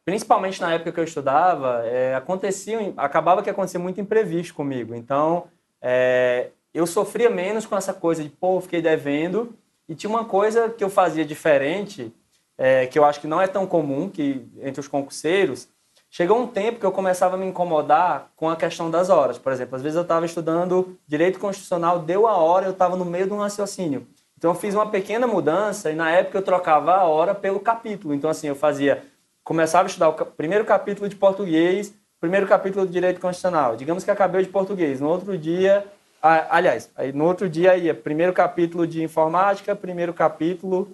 [0.04, 4.94] principalmente na época que eu estudava, é, acontecia, acabava que acontecia muito imprevisto comigo.
[4.94, 5.46] Então,
[5.82, 9.56] é, eu sofria menos com essa coisa de, pô, fiquei devendo.
[9.88, 12.14] E tinha uma coisa que eu fazia diferente,
[12.58, 15.70] é, que eu acho que não é tão comum que entre os concurseiros.
[16.10, 19.38] Chegou um tempo que eu começava a me incomodar com a questão das horas.
[19.38, 23.06] Por exemplo, às vezes eu estava estudando direito constitucional, deu a hora, eu estava no
[23.06, 24.06] meio de um raciocínio.
[24.44, 28.14] Então eu fiz uma pequena mudança e na época eu trocava a hora pelo capítulo.
[28.14, 29.02] Então assim, eu fazia
[29.42, 33.78] começava a estudar o primeiro capítulo de português, primeiro capítulo de direito constitucional.
[33.78, 35.00] Digamos que acabei de português.
[35.00, 35.86] No outro dia,
[36.22, 40.94] aliás, no outro dia ia primeiro capítulo de informática, primeiro capítulo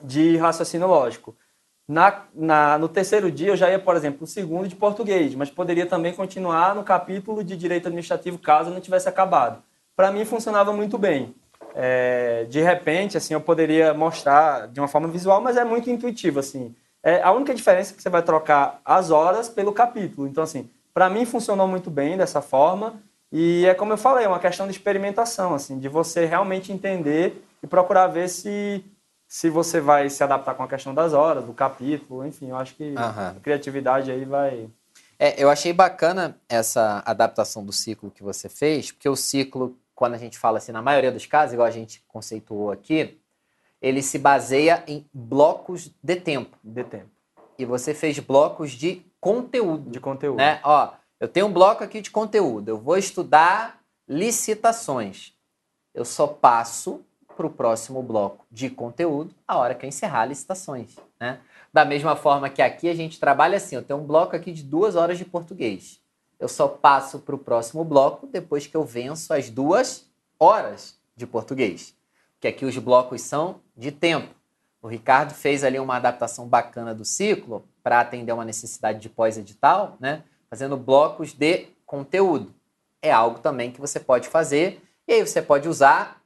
[0.00, 1.34] de raciocínio lógico.
[1.88, 5.50] Na, na, no terceiro dia eu já ia, por exemplo, o segundo de português, mas
[5.50, 9.64] poderia também continuar no capítulo de direito administrativo caso não tivesse acabado.
[9.96, 11.34] Para mim funcionava muito bem.
[11.74, 16.40] É, de repente, assim, eu poderia mostrar de uma forma visual, mas é muito intuitivo,
[16.40, 16.74] assim.
[17.02, 20.26] É, a única diferença é que você vai trocar as horas pelo capítulo.
[20.26, 23.00] Então, assim, para mim funcionou muito bem dessa forma.
[23.30, 27.44] E é como eu falei, é uma questão de experimentação, assim, de você realmente entender
[27.62, 28.84] e procurar ver se,
[29.26, 32.74] se você vai se adaptar com a questão das horas, do capítulo, enfim, eu acho
[32.74, 34.68] que a criatividade aí vai.
[35.18, 40.14] É, eu achei bacana essa adaptação do ciclo que você fez, porque o ciclo, quando
[40.14, 43.20] a gente fala assim, na maioria dos casos, igual a gente conceituou aqui,
[43.82, 46.56] ele se baseia em blocos de tempo.
[46.62, 47.10] De tempo.
[47.58, 49.90] E você fez blocos de conteúdo.
[49.90, 50.36] De conteúdo.
[50.36, 50.60] Né?
[50.62, 52.68] Ó, eu tenho um bloco aqui de conteúdo.
[52.68, 55.32] Eu vou estudar licitações.
[55.92, 57.04] Eu só passo
[57.36, 60.94] para o próximo bloco de conteúdo a hora que eu encerrar licitações.
[61.18, 61.40] Né?
[61.72, 64.62] Da mesma forma que aqui a gente trabalha assim, eu tenho um bloco aqui de
[64.62, 66.00] duas horas de português.
[66.38, 70.08] Eu só passo para o próximo bloco depois que eu venço as duas
[70.38, 71.98] horas de português
[72.40, 74.34] que aqui os blocos são de tempo.
[74.80, 79.96] O Ricardo fez ali uma adaptação bacana do ciclo para atender uma necessidade de pós-edital,
[79.98, 80.22] né?
[80.48, 82.54] fazendo blocos de conteúdo.
[83.02, 86.22] É algo também que você pode fazer e aí você pode usar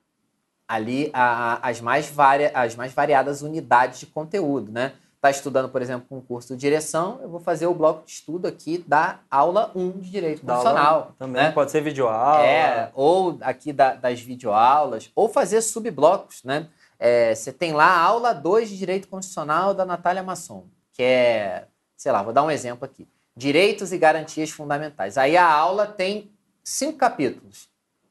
[0.69, 4.95] ali a, as, mais varia, as mais variadas unidades de conteúdo, né?
[5.23, 8.49] Está estudando, por exemplo, um curso de direção, eu vou fazer o bloco de estudo
[8.49, 11.15] aqui da aula 1 de Direito da Constitucional.
[11.17, 11.53] também né?
[11.53, 12.45] pode ser videoaula.
[12.45, 16.67] É, ou aqui da, das videoaulas, ou fazer subblocos, né?
[16.99, 21.69] É, você tem lá a aula 2 de Direito Constitucional da Natália Masson, que é,
[21.97, 23.07] sei lá, vou dar um exemplo aqui.
[23.37, 25.17] Direitos e Garantias Fundamentais.
[25.17, 26.33] Aí a aula tem
[26.65, 27.69] cinco capítulos.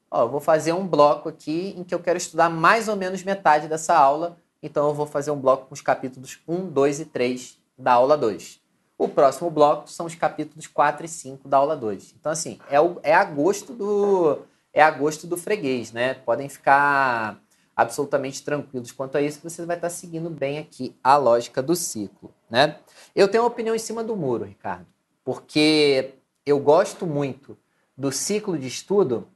[0.10, 3.22] Ó, eu vou fazer um bloco aqui em que eu quero estudar mais ou menos
[3.22, 7.06] metade dessa aula então eu vou fazer um bloco com os capítulos 1, 2 e
[7.06, 8.62] 3 da aula 2.
[8.98, 12.14] O próximo bloco são os capítulos 4 e 5 da aula 2.
[12.20, 14.40] Então, assim, é, o, é a gosto do.
[14.72, 16.14] É a gosto do freguês, né?
[16.14, 17.42] Podem ficar
[17.76, 22.32] absolutamente tranquilos quanto a isso, você vai estar seguindo bem aqui a lógica do ciclo,
[22.50, 22.78] né?
[23.16, 24.86] Eu tenho uma opinião em cima do muro, Ricardo,
[25.24, 26.14] porque
[26.46, 27.58] eu gosto muito
[27.98, 29.28] do ciclo de estudo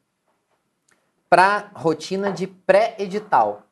[1.29, 3.63] para rotina de pré-edital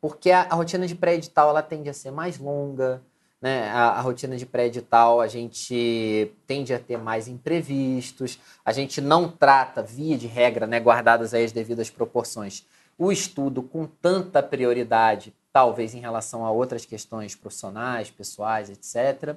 [0.00, 3.02] porque a, a rotina de pré-edital ela tende a ser mais longa,
[3.40, 3.68] né?
[3.70, 9.28] A, a, rotina de pré-edital a gente tende a ter mais imprevistos, a gente não
[9.28, 12.66] trata, via de regra, né, guardadas aí as devidas proporções,
[12.98, 19.36] o estudo com tanta prioridade, talvez em relação a outras questões profissionais, pessoais, etc.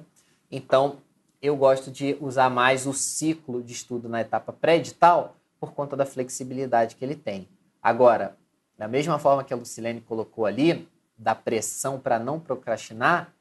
[0.50, 0.98] Então,
[1.40, 6.04] eu gosto de usar mais o ciclo de estudo na etapa pré-edital por conta da
[6.04, 7.48] flexibilidade que ele tem.
[7.82, 8.36] Agora,
[8.84, 13.32] da mesma forma que a Lucilene colocou ali, da pressão para não procrastinar,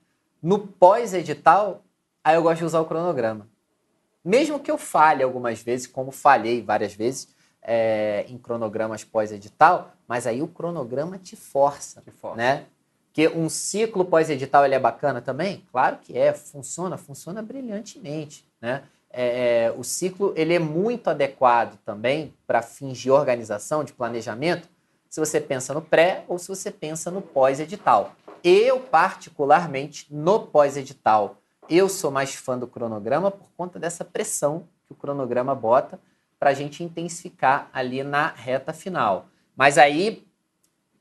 [0.41, 1.83] no pós-edital,
[2.23, 3.45] aí eu gosto de usar o cronograma.
[4.23, 7.27] Mesmo que eu falhe algumas vezes, como falhei várias vezes
[7.61, 12.37] é, em cronogramas pós-edital, mas aí o cronograma te força, te força.
[12.37, 12.63] né?
[13.11, 15.65] Que um ciclo pós-edital ele é bacana também?
[15.73, 18.83] Claro que é, funciona, funciona brilhantemente, né?
[19.11, 24.71] É, é o ciclo ele é muito adequado também para fins de organização, de planejamento,
[25.14, 28.16] se você pensa no pré ou se você pensa no pós-edital.
[28.43, 31.38] Eu, particularmente, no pós-edital,
[31.70, 35.99] Eu sou mais fã do cronograma por conta dessa pressão que o cronograma bota
[36.39, 39.28] para a gente intensificar ali na reta final.
[39.55, 40.26] Mas aí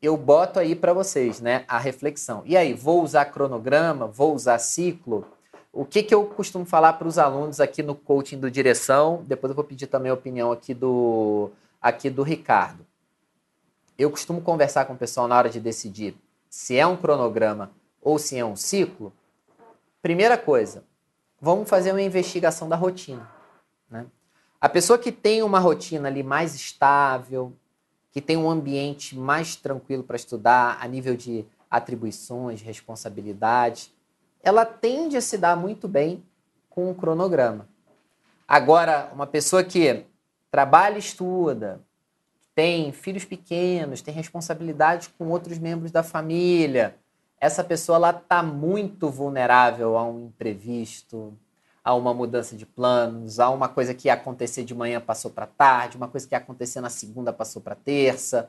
[0.02, 2.42] eu boto aí para vocês, né, a reflexão.
[2.44, 5.26] E aí, vou usar cronograma, vou usar ciclo?
[5.72, 9.24] O que, que eu costumo falar para os alunos aqui no coaching do direção?
[9.26, 11.50] Depois eu vou pedir também a opinião aqui do,
[11.80, 12.91] aqui do Ricardo.
[13.98, 16.16] Eu costumo conversar com o pessoal na hora de decidir
[16.48, 17.70] se é um cronograma
[18.00, 19.12] ou se é um ciclo.
[20.00, 20.84] Primeira coisa,
[21.40, 23.28] vamos fazer uma investigação da rotina.
[23.90, 24.06] Né?
[24.60, 27.52] A pessoa que tem uma rotina ali mais estável,
[28.10, 33.90] que tem um ambiente mais tranquilo para estudar, a nível de atribuições, responsabilidades,
[34.42, 36.22] ela tende a se dar muito bem
[36.68, 37.68] com o cronograma.
[38.46, 40.04] Agora, uma pessoa que
[40.50, 41.80] trabalha e estuda,
[42.54, 46.96] tem filhos pequenos, tem responsabilidades com outros membros da família,
[47.40, 51.36] essa pessoa está muito vulnerável a um imprevisto,
[51.82, 55.46] a uma mudança de planos, a uma coisa que ia acontecer de manhã passou para
[55.46, 58.48] tarde, uma coisa que ia acontecer na segunda passou para terça.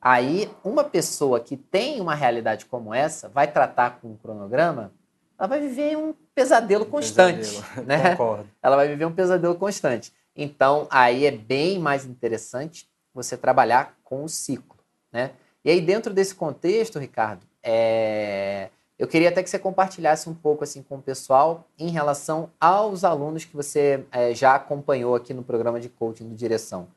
[0.00, 4.90] Aí, uma pessoa que tem uma realidade como essa vai tratar com um cronograma
[5.38, 7.38] ela vai viver um pesadelo um constante.
[7.38, 7.86] Pesadelo.
[7.86, 8.10] Né?
[8.10, 8.48] Concordo.
[8.62, 10.12] Ela vai viver um pesadelo constante.
[10.34, 14.76] Então, aí é bem mais interessante você trabalhar com o ciclo.
[15.12, 15.30] Né?
[15.64, 18.68] E aí, dentro desse contexto, Ricardo, é...
[18.98, 23.04] eu queria até que você compartilhasse um pouco assim com o pessoal em relação aos
[23.04, 26.88] alunos que você é, já acompanhou aqui no programa de coaching do Direção.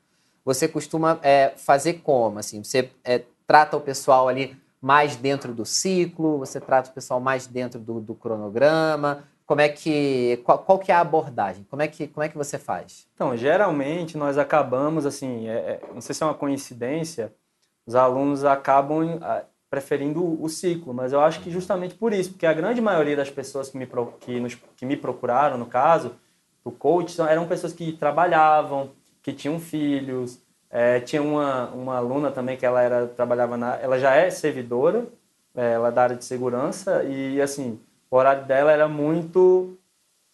[0.43, 2.39] Você costuma é, fazer como?
[2.39, 6.37] Assim, você é, trata o pessoal ali mais dentro do ciclo?
[6.39, 9.23] Você trata o pessoal mais dentro do, do cronograma?
[9.47, 11.65] Como é que qual, qual, que é a abordagem?
[11.69, 13.07] Como é que como é que você faz?
[13.15, 17.33] Então, geralmente nós acabamos assim, é, é não sei se é uma coincidência,
[17.85, 22.45] os alunos acabam ah, preferindo o ciclo, mas eu acho que justamente por isso, porque
[22.45, 23.87] a grande maioria das pessoas que me,
[24.19, 26.11] que, nos, que me procuraram, no caso,
[26.65, 28.91] do coach, eram pessoas que trabalhavam,
[29.23, 33.97] que tinham filhos, é, tinha uma, uma aluna também que ela era trabalhava na, ela
[33.97, 35.07] já é servidora,
[35.55, 37.79] é, ela é da área de segurança e assim
[38.09, 39.77] o horário dela era muito,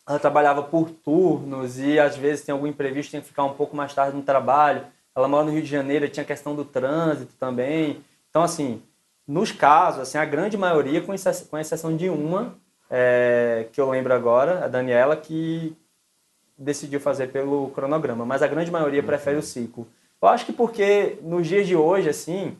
[0.07, 3.75] ela trabalhava por turnos e às vezes tem algum imprevisto tinha que ficar um pouco
[3.75, 4.85] mais tarde no trabalho.
[5.15, 8.03] Ela mora no Rio de Janeiro, tinha questão do trânsito também.
[8.29, 8.81] Então assim,
[9.27, 12.55] nos casos, assim a grande maioria, com exceção, com exceção de uma
[12.89, 15.75] é, que eu lembro agora, a Daniela que
[16.57, 19.87] decidiu fazer pelo cronograma, mas a grande maioria prefere o ciclo.
[20.21, 22.55] Eu acho que porque nos dias de hoje, assim,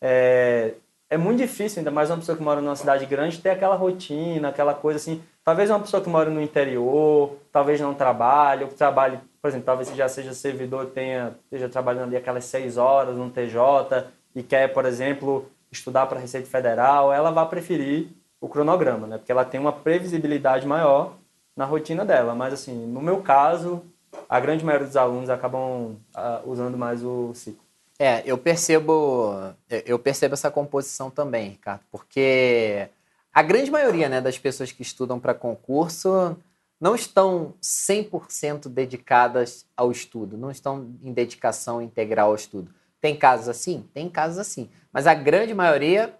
[0.00, 0.74] é,
[1.10, 4.48] é muito difícil, ainda mais uma pessoa que mora numa cidade grande, ter aquela rotina,
[4.48, 5.22] aquela coisa assim.
[5.44, 9.66] Talvez uma pessoa que mora no interior, talvez não trabalhe, ou que trabalhe, por exemplo,
[9.66, 14.72] talvez já seja servidor, tenha, esteja trabalhando ali aquelas seis horas no TJ e quer,
[14.72, 18.08] por exemplo, estudar para a Receita Federal, ela vai preferir
[18.40, 19.18] o cronograma, né?
[19.18, 21.14] Porque ela tem uma previsibilidade maior
[21.56, 22.34] na rotina dela.
[22.34, 23.82] Mas, assim, no meu caso,
[24.28, 27.63] a grande maioria dos alunos acabam uh, usando mais o ciclo.
[27.98, 29.54] É, eu percebo,
[29.86, 32.88] eu percebo essa composição também, Ricardo, porque
[33.32, 36.36] a grande maioria né, das pessoas que estudam para concurso
[36.80, 42.74] não estão 100% dedicadas ao estudo, não estão em dedicação integral ao estudo.
[43.00, 43.88] Tem casos assim?
[43.94, 44.68] Tem casos assim.
[44.92, 46.14] Mas a grande maioria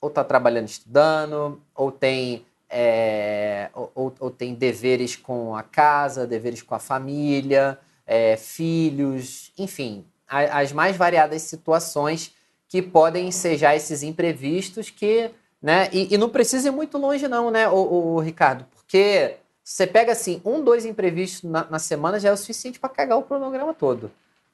[0.00, 6.62] ou está trabalhando estudando, ou tem é, ou, ou, tem deveres com a casa, deveres
[6.62, 7.76] com a família,
[8.06, 12.34] é, filhos, enfim, as mais variadas situações
[12.68, 17.50] que podem ensejar esses imprevistos que, né, e, e não precisa ir muito longe não,
[17.50, 22.32] né, o, Ricardo, porque você pega assim, um, dois imprevistos na, na semana já é
[22.32, 24.10] o suficiente para cagar o cronograma todo.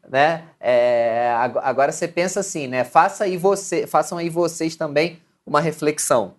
[0.09, 0.45] Né?
[0.61, 2.85] É, agora você pensa assim, né?
[2.85, 6.35] Faça aí você, façam aí vocês também uma reflexão.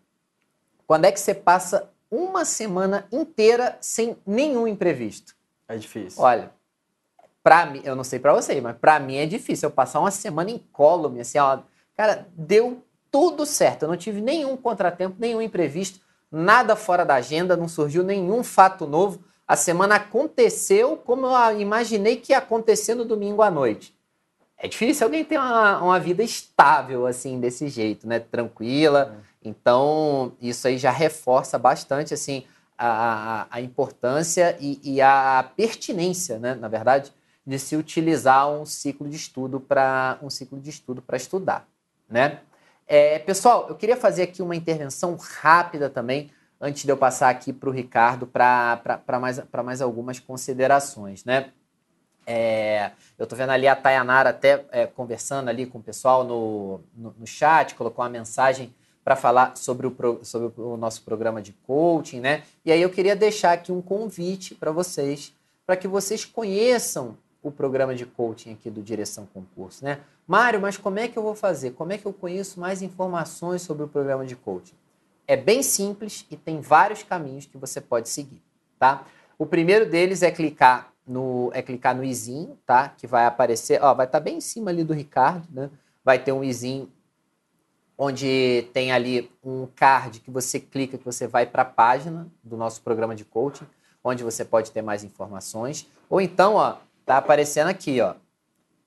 [0.85, 5.35] Quando é que você passa uma semana inteira sem nenhum imprevisto?
[5.67, 6.21] É difícil.
[6.23, 6.49] Olha,
[7.47, 9.69] para mim, eu não sei para você, mas para mim é difícil.
[9.69, 11.59] Eu passar uma semana incólume, assim, ó,
[11.95, 13.83] cara, deu tudo certo.
[13.83, 18.85] Eu não tive nenhum contratempo, nenhum imprevisto, nada fora da agenda, não surgiu nenhum fato
[18.85, 19.23] novo.
[19.47, 23.95] A semana aconteceu como eu imaginei que ia acontecer no domingo à noite.
[24.57, 28.19] É difícil alguém ter uma, uma vida estável assim, desse jeito, né?
[28.19, 29.15] Tranquila.
[29.41, 29.47] É.
[29.47, 32.43] Então, isso aí já reforça bastante assim
[32.77, 37.13] a, a, a importância e, e, a pertinência, né, na verdade,
[37.47, 41.65] de se utilizar um ciclo de estudo para um ciclo de estudo para estudar,
[42.09, 42.41] né?
[42.85, 46.29] É, pessoal, eu queria fazer aqui uma intervenção rápida também,
[46.59, 51.51] antes de eu passar aqui para o Ricardo para mais, mais algumas considerações, né?
[52.25, 56.81] É, eu estou vendo ali a Tayanara até é, conversando ali com o pessoal no,
[56.93, 58.75] no, no chat, colocou uma mensagem
[59.05, 62.43] para falar sobre o, sobre o nosso programa de coaching, né?
[62.65, 65.33] E aí eu queria deixar aqui um convite para vocês,
[65.65, 70.01] para que vocês conheçam o programa de coaching aqui do Direção Concurso, né?
[70.27, 71.71] Mário, mas como é que eu vou fazer?
[71.71, 74.75] Como é que eu conheço mais informações sobre o programa de coaching?
[75.27, 78.41] É bem simples e tem vários caminhos que você pode seguir,
[78.79, 79.05] tá?
[79.37, 82.89] O primeiro deles é clicar no é clicar no izinho, tá?
[82.89, 85.69] Que vai aparecer, ó, vai estar tá bem em cima ali do Ricardo, né?
[86.03, 86.91] Vai ter um izinho
[87.97, 92.55] onde tem ali um card que você clica, que você vai para a página do
[92.55, 93.65] nosso programa de coaching,
[94.03, 95.87] onde você pode ter mais informações.
[96.09, 96.77] Ou então, ó,
[97.07, 98.13] tá aparecendo aqui, ó.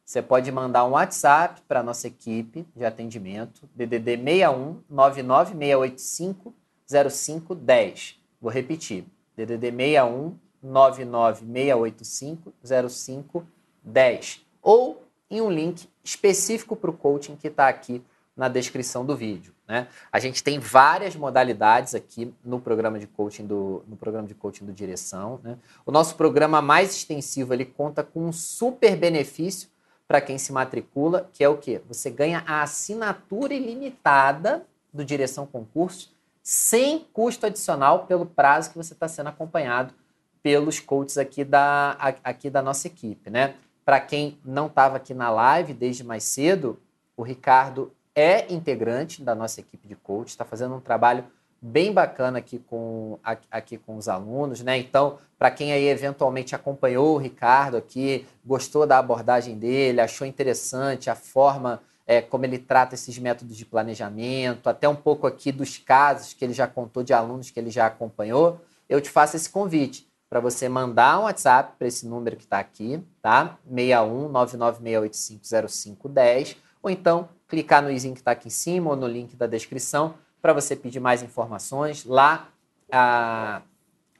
[0.04, 6.54] Você pode mandar um WhatsApp para nossa equipe de atendimento, DDD 61 99685
[6.86, 8.20] 0510.
[8.38, 14.44] Vou repetir, DDD 61 99685 0510.
[14.60, 18.04] Ou em um link específico para o coaching que está aqui
[18.36, 19.54] na descrição do vídeo.
[19.70, 19.86] Né?
[20.10, 24.66] A gente tem várias modalidades aqui no programa de coaching do, no programa de coaching
[24.66, 25.38] do Direção.
[25.44, 25.56] Né?
[25.86, 29.68] O nosso programa mais extensivo ele conta com um super benefício
[30.08, 31.80] para quem se matricula, que é o quê?
[31.86, 36.12] Você ganha a assinatura ilimitada do Direção Concurso
[36.42, 39.94] sem custo adicional pelo prazo que você está sendo acompanhado
[40.42, 41.92] pelos coaches aqui da,
[42.24, 43.30] aqui da nossa equipe.
[43.30, 43.54] Né?
[43.84, 46.76] Para quem não estava aqui na live desde mais cedo,
[47.16, 51.24] o Ricardo é integrante da nossa equipe de coach, está fazendo um trabalho
[51.62, 53.18] bem bacana aqui com,
[53.50, 54.78] aqui com os alunos, né?
[54.78, 61.10] Então, para quem aí eventualmente acompanhou o Ricardo aqui, gostou da abordagem dele, achou interessante
[61.10, 65.78] a forma é, como ele trata esses métodos de planejamento, até um pouco aqui dos
[65.78, 69.48] casos que ele já contou de alunos que ele já acompanhou, eu te faço esse
[69.48, 73.58] convite para você mandar um WhatsApp para esse número que está aqui, tá?
[73.68, 79.36] 61 996850510, ou então clicar no izinho que está aqui em cima ou no link
[79.36, 82.04] da descrição para você pedir mais informações.
[82.04, 82.48] Lá,
[82.90, 83.60] a,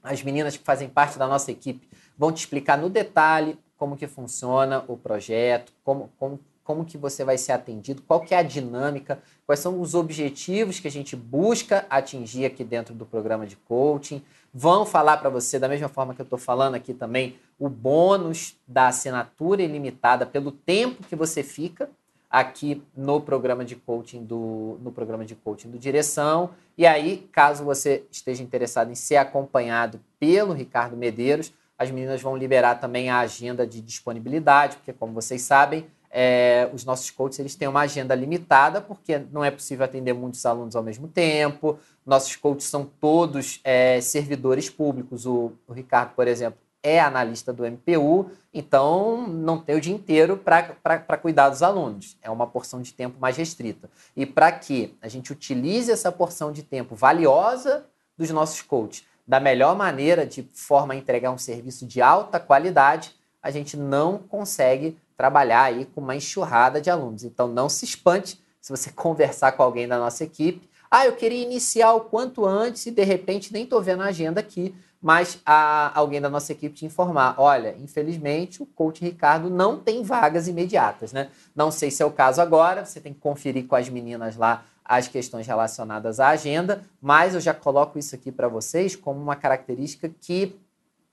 [0.03, 4.07] as meninas que fazem parte da nossa equipe vão te explicar no detalhe como que
[4.07, 8.43] funciona o projeto, como, como, como que você vai ser atendido, qual que é a
[8.43, 13.57] dinâmica, quais são os objetivos que a gente busca atingir aqui dentro do programa de
[13.57, 14.23] coaching.
[14.53, 18.57] Vão falar para você, da mesma forma que eu estou falando aqui também, o bônus
[18.67, 21.89] da assinatura ilimitada pelo tempo que você fica
[22.31, 26.51] aqui no programa de coaching do no programa de coaching do direção.
[26.79, 32.37] E aí, caso você esteja interessado em ser acompanhado pelo Ricardo Medeiros, as meninas vão
[32.37, 37.55] liberar também a agenda de disponibilidade, porque como vocês sabem, é, os nossos coaches eles
[37.55, 41.79] têm uma agenda limitada, porque não é possível atender muitos alunos ao mesmo tempo.
[42.05, 45.25] Nossos coaches são todos é, servidores públicos.
[45.25, 50.37] O, o Ricardo, por exemplo, é analista do MPU, então não tem o dia inteiro
[50.37, 52.17] para cuidar dos alunos.
[52.23, 53.91] É uma porção de tempo mais restrita.
[54.17, 57.85] E para que a gente utilize essa porção de tempo valiosa
[58.17, 63.15] dos nossos coaches da melhor maneira, de forma a entregar um serviço de alta qualidade,
[63.41, 67.23] a gente não consegue trabalhar aí com uma enxurrada de alunos.
[67.23, 70.69] Então não se espante se você conversar com alguém da nossa equipe.
[70.91, 74.41] Ah, eu queria iniciar o quanto antes e de repente nem estou vendo a agenda
[74.41, 79.79] aqui mas a, alguém da nossa equipe te informar, olha, infelizmente o coach Ricardo não
[79.79, 81.31] tem vagas imediatas, né?
[81.57, 84.65] Não sei se é o caso agora, você tem que conferir com as meninas lá
[84.85, 89.37] as questões relacionadas à agenda, mas eu já coloco isso aqui para vocês como uma
[89.37, 90.59] característica que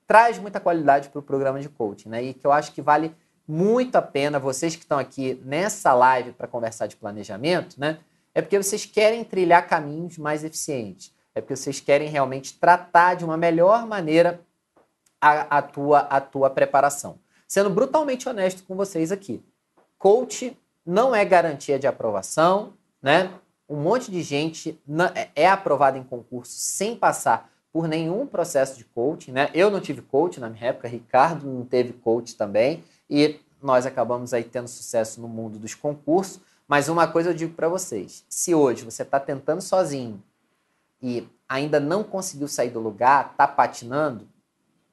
[0.06, 2.22] traz muita qualidade para o programa de coaching, né?
[2.22, 3.14] E que eu acho que vale
[3.46, 7.98] muito a pena vocês que estão aqui nessa live para conversar de planejamento, né?
[8.34, 13.24] É porque vocês querem trilhar caminhos mais eficientes é porque vocês querem realmente tratar de
[13.24, 14.40] uma melhor maneira
[15.20, 17.18] a, a, tua, a tua preparação.
[17.46, 19.42] Sendo brutalmente honesto com vocês aqui,
[19.98, 22.72] coach não é garantia de aprovação,
[23.02, 23.30] né?
[23.68, 24.80] Um monte de gente
[25.14, 29.50] é, é aprovada em concurso sem passar por nenhum processo de coaching, né?
[29.52, 34.32] Eu não tive coach na minha época, Ricardo não teve coach também, e nós acabamos
[34.32, 36.40] aí tendo sucesso no mundo dos concursos.
[36.66, 40.22] Mas uma coisa eu digo para vocês: se hoje você está tentando sozinho
[41.02, 44.28] e ainda não conseguiu sair do lugar, está patinando,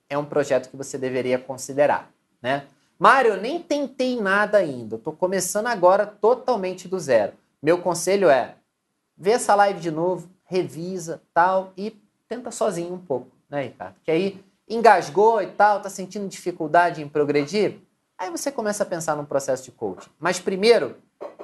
[0.10, 2.66] é um projeto que você deveria considerar, né?
[2.98, 7.34] Mário, eu nem tentei nada ainda, estou começando agora totalmente do zero.
[7.62, 8.56] Meu conselho é,
[9.18, 13.96] vê essa live de novo, revisa, tal, e tenta sozinho um pouco, né, Ricardo?
[14.04, 17.80] Que aí engasgou e tal, tá sentindo dificuldade em progredir,
[18.18, 20.10] aí você começa a pensar num processo de coaching.
[20.18, 20.96] Mas primeiro,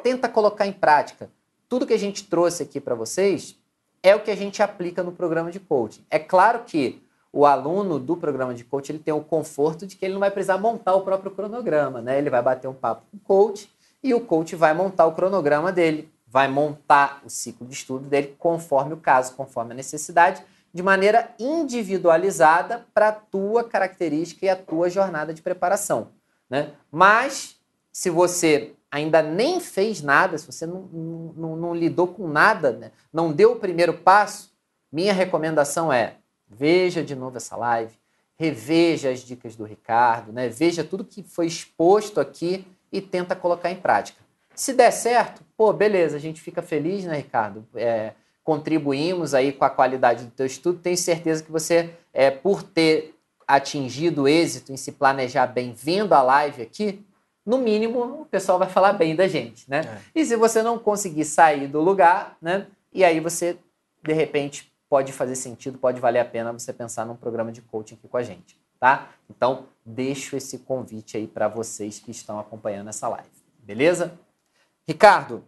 [0.01, 1.29] tenta colocar em prática
[1.67, 3.57] tudo que a gente trouxe aqui para vocês
[4.03, 6.03] é o que a gente aplica no programa de coaching.
[6.09, 10.03] É claro que o aluno do programa de coaching ele tem o conforto de que
[10.03, 12.17] ele não vai precisar montar o próprio cronograma, né?
[12.17, 13.71] Ele vai bater um papo com o coach
[14.03, 18.35] e o coach vai montar o cronograma dele vai montar o ciclo de estudo dele
[18.39, 20.41] conforme o caso, conforme a necessidade,
[20.73, 26.07] de maneira individualizada para a tua característica e a tua jornada de preparação.
[26.49, 26.71] Né?
[26.89, 27.57] Mas,
[27.91, 32.91] se você ainda nem fez nada, se você não, não, não lidou com nada, né?
[33.11, 34.51] não deu o primeiro passo,
[34.91, 36.15] minha recomendação é
[36.47, 37.93] veja de novo essa live,
[38.37, 40.49] reveja as dicas do Ricardo, né?
[40.49, 44.19] veja tudo que foi exposto aqui e tenta colocar em prática.
[44.53, 47.65] Se der certo, pô, beleza, a gente fica feliz, né, Ricardo?
[47.73, 48.11] É,
[48.43, 50.79] contribuímos aí com a qualidade do teu estudo.
[50.79, 53.15] Tenho certeza que você, é, por ter
[53.47, 57.03] atingido êxito em se planejar bem, vendo a live aqui,
[57.45, 59.81] no mínimo o pessoal vai falar bem da gente, né?
[59.81, 60.19] É.
[60.19, 62.67] E se você não conseguir sair do lugar, né?
[62.93, 63.57] E aí você,
[64.03, 67.95] de repente, pode fazer sentido, pode valer a pena você pensar num programa de coaching
[67.95, 69.09] aqui com a gente, tá?
[69.29, 73.29] Então, deixo esse convite aí para vocês que estão acompanhando essa live,
[73.59, 74.19] beleza?
[74.87, 75.43] Ricardo,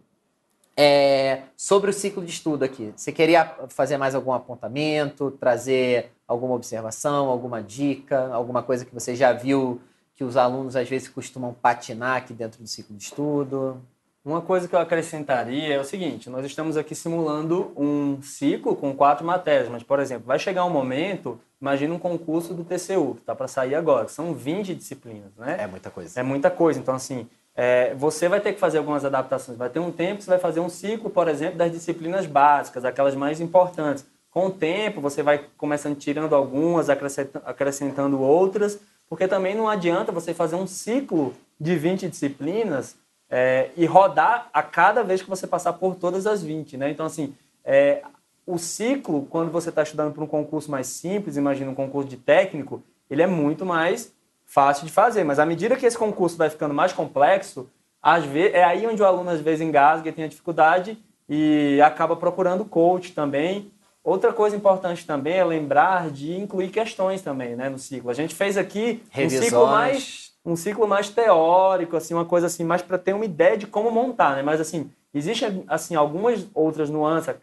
[0.76, 6.54] é, sobre o ciclo de estudo aqui, você queria fazer mais algum apontamento, trazer alguma
[6.54, 9.80] observação, alguma dica, alguma coisa que você já viu
[10.14, 13.80] que os alunos às vezes costumam patinar aqui dentro do ciclo de estudo?
[14.24, 18.94] Uma coisa que eu acrescentaria é o seguinte: nós estamos aqui simulando um ciclo com
[18.94, 23.20] quatro matérias, mas, por exemplo, vai chegar um momento, imagina um concurso do TCU, que
[23.20, 25.56] está para sair agora, são 20 disciplinas, né?
[25.60, 26.18] É muita coisa.
[26.18, 26.80] É muita coisa.
[26.80, 29.58] Então, assim, é, você vai ter que fazer algumas adaptações.
[29.58, 32.84] Vai ter um tempo que você vai fazer um ciclo, por exemplo, das disciplinas básicas,
[32.84, 34.06] aquelas mais importantes.
[34.30, 38.80] Com o tempo, você vai começando tirando algumas, acrescentando outras,
[39.14, 42.96] porque também não adianta você fazer um ciclo de 20 disciplinas
[43.30, 46.76] é, e rodar a cada vez que você passar por todas as 20.
[46.76, 46.90] Né?
[46.90, 47.32] Então, assim,
[47.64, 48.02] é,
[48.44, 52.16] o ciclo, quando você está estudando para um concurso mais simples, imagina um concurso de
[52.16, 54.12] técnico, ele é muito mais
[54.44, 55.22] fácil de fazer.
[55.22, 57.70] Mas à medida que esse concurso vai ficando mais complexo,
[58.02, 60.98] às vezes, é aí onde o aluno às vezes engasga e tem a dificuldade
[61.28, 63.70] e acaba procurando coach também.
[64.04, 68.10] Outra coisa importante também é lembrar de incluir questões também né, no ciclo.
[68.10, 69.40] A gente fez aqui Revisões.
[69.40, 73.24] um ciclo mais um ciclo mais teórico, assim, uma coisa assim, mais para ter uma
[73.24, 74.42] ideia de como montar, né?
[74.42, 77.34] Mas assim, existem assim algumas outras nuances.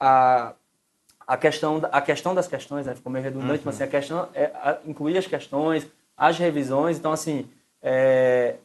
[0.00, 0.52] A,
[1.24, 2.94] a questão a questão das questões, né?
[2.96, 3.62] Ficou meio redundante, uhum.
[3.66, 6.98] mas assim, a questão é a, incluir as questões, as revisões.
[6.98, 7.48] Então, assim,
[7.80, 8.56] é,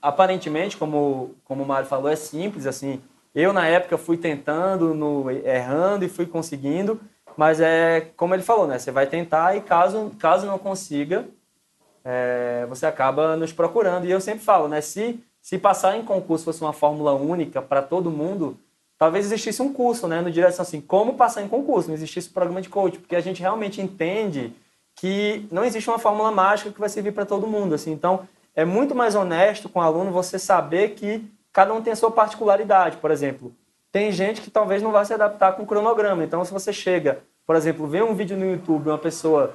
[0.00, 2.64] aparentemente, como, como o Mário falou, é simples.
[2.64, 3.02] assim.
[3.34, 7.00] Eu, na época, fui tentando, no, errando e fui conseguindo.
[7.36, 8.78] Mas é como ele falou, né?
[8.78, 11.26] Você vai tentar e caso, caso não consiga,
[12.04, 14.04] é, você acaba nos procurando.
[14.04, 14.80] E eu sempre falo, né?
[14.80, 18.58] Se, se passar em concurso fosse uma fórmula única para todo mundo,
[18.98, 20.20] talvez existisse um curso, né?
[20.20, 23.20] No direção assim, como passar em concurso, não existisse um programa de coach, porque a
[23.20, 24.52] gente realmente entende
[24.96, 27.74] que não existe uma fórmula mágica que vai servir para todo mundo.
[27.74, 27.92] Assim.
[27.92, 31.96] Então, é muito mais honesto com o aluno você saber que cada um tem a
[31.96, 32.96] sua particularidade.
[32.98, 33.54] Por exemplo,
[33.92, 36.22] tem gente que talvez não vá se adaptar com o cronograma.
[36.24, 39.54] Então, se você chega, por exemplo, vê um vídeo no YouTube, uma pessoa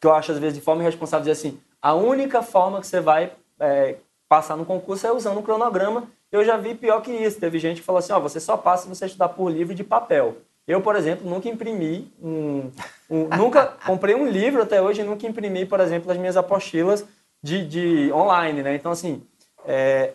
[0.00, 3.00] que eu acho às vezes de forma irresponsável diz assim, a única forma que você
[3.00, 3.96] vai é,
[4.28, 6.08] passar no concurso é usando o cronograma.
[6.30, 7.40] Eu já vi pior que isso.
[7.40, 9.84] Teve gente que falou assim, oh, você só passa se você estudar por livro de
[9.84, 10.36] papel.
[10.66, 12.70] Eu, por exemplo, nunca imprimi um,
[13.08, 17.06] um nunca comprei um livro até hoje e nunca imprimi, por exemplo, as minhas apostilas
[17.42, 18.74] de, de online, né?
[18.74, 19.22] Então, assim,
[19.66, 20.14] é,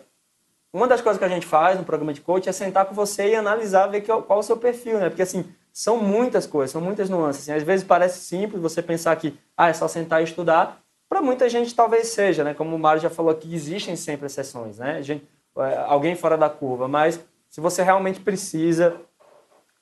[0.72, 3.30] uma das coisas que a gente faz no programa de coach é sentar com você
[3.30, 5.08] e analisar, ver qual, qual é o seu perfil, né?
[5.08, 7.42] Porque, assim, são muitas coisas, são muitas nuances.
[7.42, 10.80] Assim, às vezes parece simples você pensar que, ah, é só sentar e estudar.
[11.08, 12.54] Para muita gente talvez seja, né?
[12.54, 15.02] Como o Mário já falou aqui, existem sempre exceções, né?
[15.02, 15.26] Gente,
[15.58, 18.96] é, alguém fora da curva, mas se você realmente precisa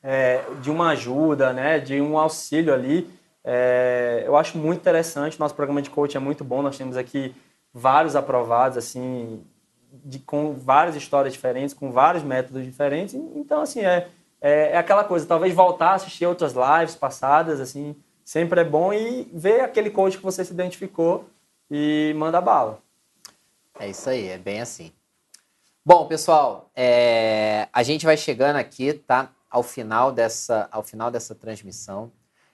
[0.03, 3.11] é, de uma ajuda, né, de um auxílio ali.
[3.45, 5.39] É, eu acho muito interessante.
[5.39, 6.62] Nosso programa de coach é muito bom.
[6.62, 7.34] Nós temos aqui
[7.72, 9.43] vários aprovados, assim,
[10.05, 13.14] de, com várias histórias diferentes, com vários métodos diferentes.
[13.14, 14.09] Então, assim, é,
[14.40, 15.26] é, é, aquela coisa.
[15.26, 20.16] Talvez voltar a assistir outras lives passadas, assim, sempre é bom e ver aquele coach
[20.16, 21.28] que você se identificou
[21.70, 22.78] e manda bala.
[23.78, 24.92] É isso aí, é bem assim.
[25.84, 29.30] Bom, pessoal, é, a gente vai chegando aqui, tá?
[29.51, 32.12] ao final dessa, ao final dessa transmissão.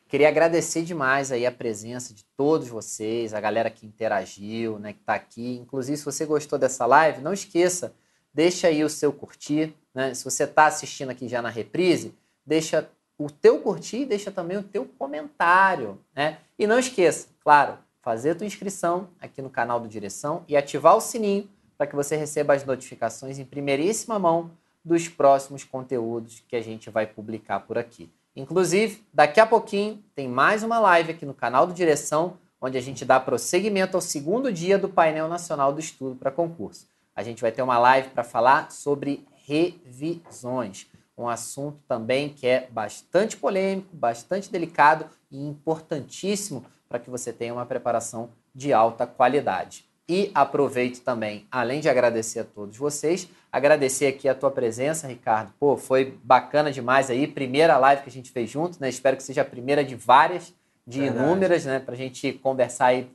[0.09, 5.01] Queria agradecer demais aí a presença de todos vocês, a galera que interagiu, né, que
[5.01, 5.57] está aqui.
[5.57, 7.95] Inclusive, se você gostou dessa live, não esqueça,
[8.33, 9.75] deixa aí o seu curtir.
[9.95, 10.15] Né?
[10.15, 12.15] Se você está assistindo aqui já na reprise,
[12.47, 12.89] deixa
[13.19, 15.99] o teu curtir e deixa também o teu comentário.
[16.15, 16.39] Né?
[16.59, 20.97] E não esqueça, claro, fazer a tua inscrição aqui no canal do Direção e ativar
[20.97, 24.51] o sininho para que você receba as notificações em primeiríssima mão
[24.85, 28.11] dos próximos conteúdos que a gente vai publicar por aqui.
[28.37, 32.81] Inclusive, daqui a pouquinho tem mais uma live aqui no canal do Direção, onde a
[32.81, 36.87] gente dá prosseguimento ao segundo dia do painel nacional do estudo para concurso.
[37.15, 40.89] A gente vai ter uma live para falar sobre revisões.
[41.17, 47.55] Um assunto também que é bastante polêmico, bastante delicado e importantíssimo para que você tenha
[47.55, 49.85] uma preparação de alta qualidade.
[50.09, 55.53] E aproveito também, além de agradecer a todos vocês, agradecer aqui a tua presença, Ricardo.
[55.61, 57.25] Pô, foi bacana demais aí.
[57.29, 58.89] Primeira live que a gente fez junto, né?
[58.89, 60.53] Espero que seja a primeira de várias,
[60.85, 61.25] de Verdade.
[61.25, 61.79] inúmeras, né?
[61.79, 63.09] Para a gente conversar aí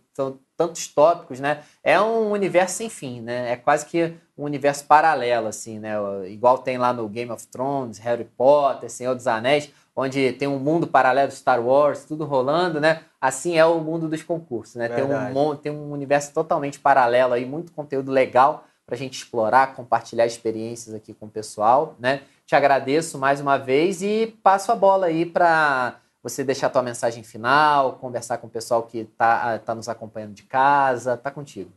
[0.56, 1.60] tantos tópicos, né?
[1.84, 3.52] É um universo sem fim, né?
[3.52, 5.96] É quase que um universo paralelo, assim, né?
[6.28, 9.70] Igual tem lá no Game of Thrones, Harry Potter, Senhor dos Anéis
[10.00, 13.02] onde tem um mundo paralelo Star Wars, tudo rolando, né?
[13.20, 14.88] Assim é o mundo dos concursos, né?
[14.88, 19.76] Tem um, tem um universo totalmente paralelo aí, muito conteúdo legal para a gente explorar,
[19.76, 22.24] compartilhar experiências aqui com o pessoal, né?
[22.44, 26.82] Te agradeço mais uma vez e passo a bola aí para você deixar a tua
[26.82, 31.70] mensagem final, conversar com o pessoal que está tá nos acompanhando de casa, tá contigo.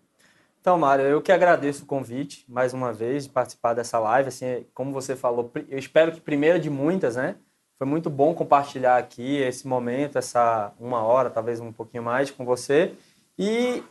[0.58, 4.30] Então, Mário, eu que agradeço o convite mais uma vez de participar dessa live.
[4.30, 7.36] Assim, como você falou, eu espero que primeira de muitas, né?
[7.76, 12.46] Foi muito bom compartilhar aqui esse momento, essa uma hora, talvez um pouquinho mais com
[12.46, 12.94] você.
[13.38, 13.84] E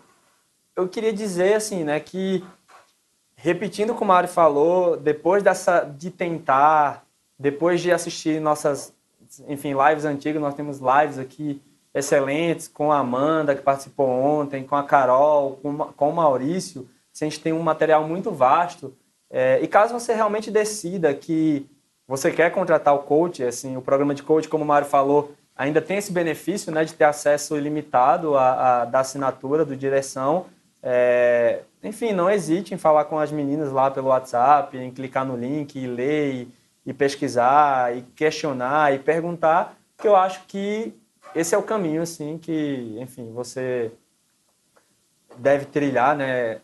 [0.75, 2.43] eu queria dizer assim, né, que
[3.41, 7.03] repetindo como o Mário falou, depois dessa de tentar,
[7.39, 8.93] depois de assistir nossas,
[9.47, 11.59] enfim, lives antigas, nós temos lives aqui
[11.93, 16.87] excelentes com a Amanda que participou ontem, com a Carol, com, com o Maurício.
[17.19, 18.95] A gente tem um material muito vasto.
[19.29, 21.67] É, e caso você realmente decida que
[22.07, 25.81] você quer contratar o coach, assim, o programa de coach, como o Mário falou, ainda
[25.81, 30.45] tem esse benefício né, de ter acesso ilimitado à, à da assinatura, do direção.
[30.83, 35.37] É, enfim, não hesite em falar com as meninas lá pelo WhatsApp, em clicar no
[35.37, 36.53] link e ler e,
[36.87, 40.93] e pesquisar e questionar e perguntar, que eu acho que
[41.35, 43.91] esse é o caminho assim que, enfim, você
[45.37, 46.59] deve trilhar, né,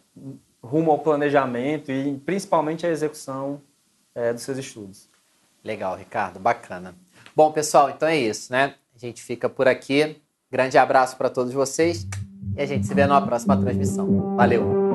[0.62, 3.62] rumo ao planejamento e principalmente à execução
[4.16, 5.08] é, dos seus estudos.
[5.64, 6.96] Legal, Ricardo, bacana.
[7.36, 8.76] Bom, pessoal, então é isso, né?
[8.96, 10.20] A gente fica por aqui.
[10.52, 12.08] Grande abraço para todos vocês
[12.56, 14.36] e a gente se vê numa próxima transmissão.
[14.36, 14.87] Valeu!